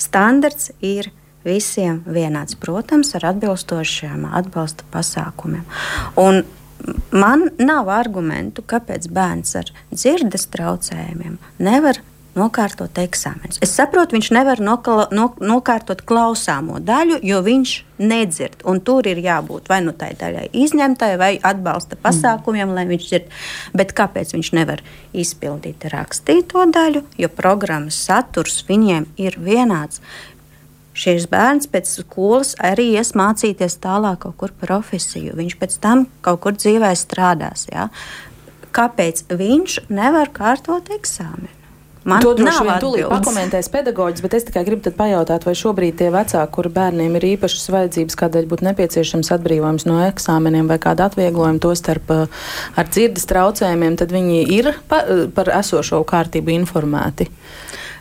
[0.00, 1.10] Standarts ir
[1.44, 5.64] visiem vienāds, protams, ar atbilstošiem atbalsta pasākumiem.
[6.20, 6.42] Un
[7.14, 12.00] man nav argumentu, kāpēc bērns ar dzirdes traucējumiem nevar
[12.38, 13.60] nokārtot eksāmenus.
[13.64, 18.64] Es saprotu, viņš nevar nokala, no, nokārtot klausāmo daļu, jo viņš nedzird.
[18.86, 22.74] Tur ir jābūt vai nu tai daļai izņemtai, vai atbalsta pasākumiem, mm.
[22.78, 23.30] lai viņš dzird.
[23.76, 27.04] Bet kāpēc viņš nevar izpildīt rakstīto daļu?
[27.20, 30.02] Jo programmas saturs viņiem ir vienāds.
[30.92, 35.32] Šis bērns pēc skolas arī ies mācīties tālāk kaut kur profesiju.
[35.38, 37.64] Viņš pēc tam kaut kur dzīvē strādās.
[37.72, 37.88] Ja?
[38.76, 41.61] Kāpēc viņš nevar kārtot eksāmenu?
[42.08, 46.08] Man to droši vien tūlīt pakomentēs pedagoģis, bet es tikai gribu pajautāt, vai šobrīd tie
[46.14, 51.62] vecāki, kuri bērniem ir īpašas vajadzības, kādēļ būtu nepieciešams atbrīvojums no eksāmeniem vai kāda atvieglojuma,
[51.62, 52.42] to starp uh,
[52.74, 57.30] ar dzirdes traucējumiem, tad viņi ir pa, uh, par esošo kārtību informēti.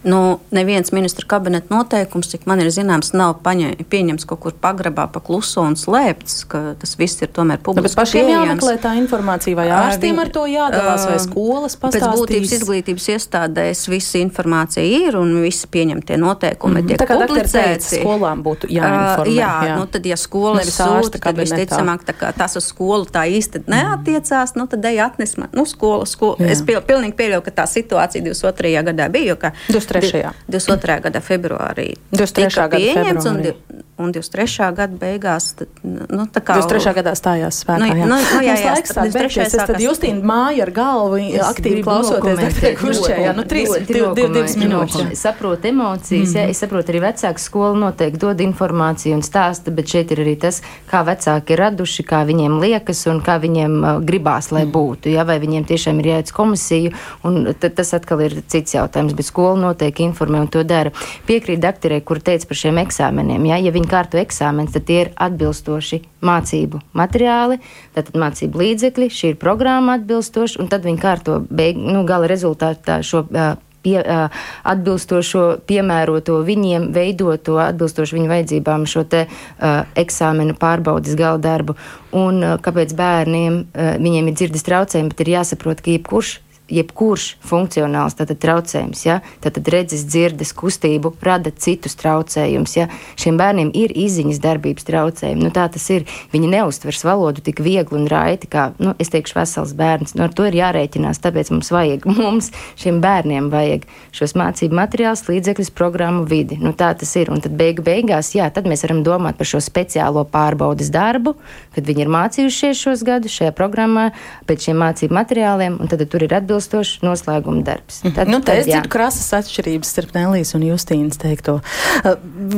[0.03, 5.05] Nu, neviens ministra kabineta noteikums, cik man ir zināms, nav paņē, pieņemts kaut kur pagrabā
[5.13, 7.93] pa kluso un slēpts, ka tas viss ir tomēr nu, publiski.
[7.93, 12.07] Bet pašiem jāmeklē tā informācija, vai ārstiem ar to jādalās, vai skolas pastāstīs?
[12.07, 16.87] Pēc būtības izglītības iestādēs visa informācija ir un visi pieņemtie noteikumi mm -hmm.
[16.87, 18.01] tiek tā publicēti.
[18.01, 19.27] Skolām būtu jāinformē.
[19.27, 23.05] Uh, jā, jā, nu tad, ja skolas sūta, tad visticamāk tā kā tas uz skolu
[23.05, 26.35] tā īsti neatiecās, nu tad ej atnes man, nu skola, skola.
[26.39, 26.51] Jā.
[26.51, 28.83] Es pil, pilnīgi pieļauju, ka tā situācija 22.
[28.89, 29.51] gadā bija, jo, ka
[29.91, 30.33] 23.
[30.49, 30.97] 22.
[31.07, 32.67] gada februārī 23.
[32.73, 33.55] gada pieņemts februārī.
[33.97, 34.71] Un, un 23.
[34.75, 35.51] gada beigās.
[35.57, 36.93] Tad, nu, kā, 23.
[36.97, 37.79] gadā stājās spēkā.
[37.81, 39.55] Nu, jā, nu, nu, jā, jā, laiks sāk beigties.
[39.55, 42.59] Es tad Justīna māja ar galvu aktīvi klausoties.
[42.81, 45.11] Kuršķējā, nu, trīs, div, div, divas minūtes.
[45.15, 46.39] Es saprotu emocijas, mm.
[46.39, 50.35] jā, es saprotu arī vecāku skolu noteikti dod informāciju un stāsta, bet šeit ir arī
[50.41, 50.61] tas,
[50.91, 54.73] kā vecāki ir raduši, kā viņiem liekas un kā viņiem uh, gribās, lai mm.
[54.75, 55.13] būtu.
[55.13, 56.93] Jā, vai viņiem tiešām ir jāiet uz komisiju,
[57.27, 60.93] un tas atkal ir cits jautājums, bet skola noteikti informē un to dara.
[61.27, 63.45] Piekrīt doktorē, kur teica par šiem eksāmeniem.
[63.49, 67.59] Ja, ja viņi kārto eksāmenus, tad tie ir atbilstoši mācību materiāli,
[67.95, 73.01] tātad mācību līdzekļi, šī ir programma atbilstoša, un tad viņi kārto beig, nu, gala rezultātā
[73.05, 73.25] šo.
[73.29, 81.17] Uh, pie, uh, atbilstošo, piemēroto viņiem, veidoto, atbilstoši viņu vajadzībām šo te uh, eksāmenu pārbaudas
[81.19, 81.77] gala darbu.
[82.13, 86.37] Un uh, kāpēc bērniem, uh, viņiem ir dzirdes traucējumi, bet ir jāsaprot, ka jebkurš
[86.71, 92.75] jebkurš funkcionāls tātad, traucējums, ja, tātad redzes, dzirdes, kustību rada citus traucējumus.
[92.77, 92.87] Ja.
[93.19, 95.43] Šiem bērniem ir izziņas darbības traucējumi.
[95.45, 96.07] Nu, tā tas ir.
[96.31, 100.15] Viņi neustvers valodu tik viegli un raiti, kā, nu, es teikšu, vesels bērns.
[100.15, 105.25] Nu, ar to ir jārēķinās, tāpēc mums vajag, mums, šiem bērniem vajag šos mācību materiālus,
[105.29, 106.59] līdzekļus, programmu vidi.
[106.61, 107.31] Nu, tā tas ir.
[107.31, 111.35] Un tad beigu beigās, jā, tad mēs varam domāt par šo speciālo pārbaudas darbu,
[111.75, 114.09] kad viņi ir mācījušies šos gadus šajā programmā
[114.49, 118.03] pēc šiem mācību materiāliem, un tad tur ir atbilstoši atbilstošs noslēguma darbs.
[118.03, 118.13] Mhm.
[118.15, 121.59] Tad, nu, tad, es dzirdu krasas atšķirības starp Nelijas un Justīnas teikto.
[122.05, 122.17] Uh,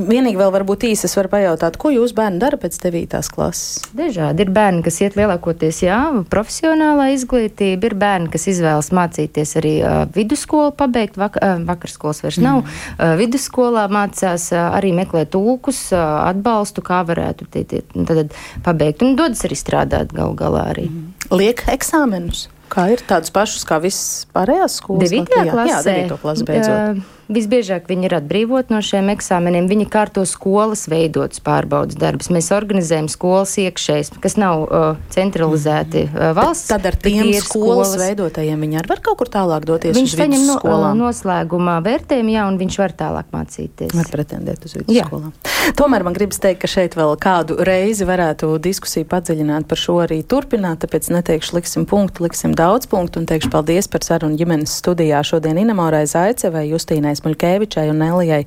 [0.10, 3.22] vienīgi vēl varbūt īsi es varu pajautāt, ko jūs bērni dara pēc 9.
[3.34, 3.84] klases?
[3.95, 5.99] Dažādi ir bērni, kas iet lielākoties, jā,
[6.32, 12.39] profesionālā izglītība, ir bērni, kas izvēlas mācīties arī uh, vidusskolu pabeigt, vak uh, vakarskolas vairs
[12.41, 12.47] mm.
[12.47, 18.36] nav, uh, vidusskolā mācās uh, arī meklēt tulkus, uh, atbalstu, kā varētu tie, tie, tad
[18.66, 20.89] pabeigt un dodas arī strādāt gal galā arī.
[20.89, 21.14] Mm.
[21.34, 22.47] Liek eksāmenus.
[22.74, 25.11] Kā ir tādus pašus kā visas pārējās skolas?
[25.13, 25.30] 9.
[25.51, 25.69] klasē.
[25.69, 26.21] Jā, 9.
[26.24, 27.03] klasē beidzot.
[27.03, 29.69] Uh, Visbiežāk viņi ir atbrīvoti no šiem eksāmeniem.
[29.71, 32.30] Viņi kārto skolas veidotas pārbaudas darbus.
[32.34, 36.67] Mēs organizējam skolas iekšējas, kas nav uh, centralizēti uh, valsts.
[36.74, 40.97] Tad ar tiem skolas, skolas veidotajiem viņi arī var kaut kur tālāk doties viņš vidusskolām.
[40.99, 43.95] No, uh, noslēgumā vērtējumu, jā, un viņš var tālāk mācīties.
[43.95, 45.32] Var pretendēt uz vidusskolām.
[45.80, 50.19] Tomēr man gribas teikt, ka šeit vēl kādu reizi varētu diskusiju padziļināt par šo arī
[50.28, 55.24] turpināt, tāpēc neteikšu liksim punktu, liksim daudz punktu un teikšu paldies par sarunu ģimenes studijā
[55.24, 58.43] šodien Inamorai Zaicevai, Justīnai Irenai Smuļkēvičai un Nelijai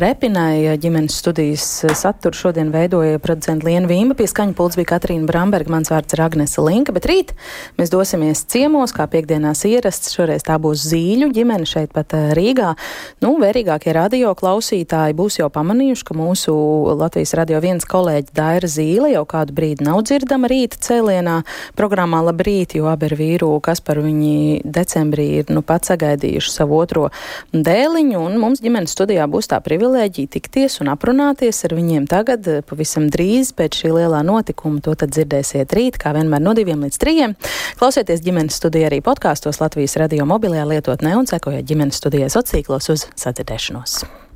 [0.00, 0.76] Repinai.
[0.80, 5.90] Ģimenes studijas saturu šodien veidoja producenta Liena Vīma, pie skaņa pults bija Katrīna Bramberga, mans
[5.92, 7.34] vārds ir Agnese Linka, bet rīt
[7.78, 12.74] mēs dosimies ciemos, kā piekdienās ierasts, šoreiz tā būs zīļu ģimene šeit pat eh, Rīgā.
[13.24, 16.54] Nu, vērīgākie radio klausītāji būs jau pamanījuši, ka mūsu
[16.98, 21.40] Latvijas radio viens kolēģi Daira Zīle jau kādu brīdi nav dzirdama rīta cēlienā
[21.78, 26.78] programmā Labrīt, jo abi ar vīru, kas par viņi decembrī ir nu pat sagaidījuši savu
[26.78, 27.08] otro
[27.52, 32.46] dēli Ozoliņu, un mums ģimenes studijā būs tā privilēģija tikties un aprunāties ar viņiem tagad,
[32.46, 34.78] eh, pavisam drīz pēc šī lielā notikuma.
[34.82, 37.34] To tad dzirdēsiet rīt, kā vienmēr no diviem līdz trijiem.
[37.74, 43.06] Klausieties ģimenes studijā arī podkāstos Latvijas radio mobilajā lietotnē un sekojiet ģimenes studijas sociālos uz
[43.16, 44.27] sadzirdēšanos.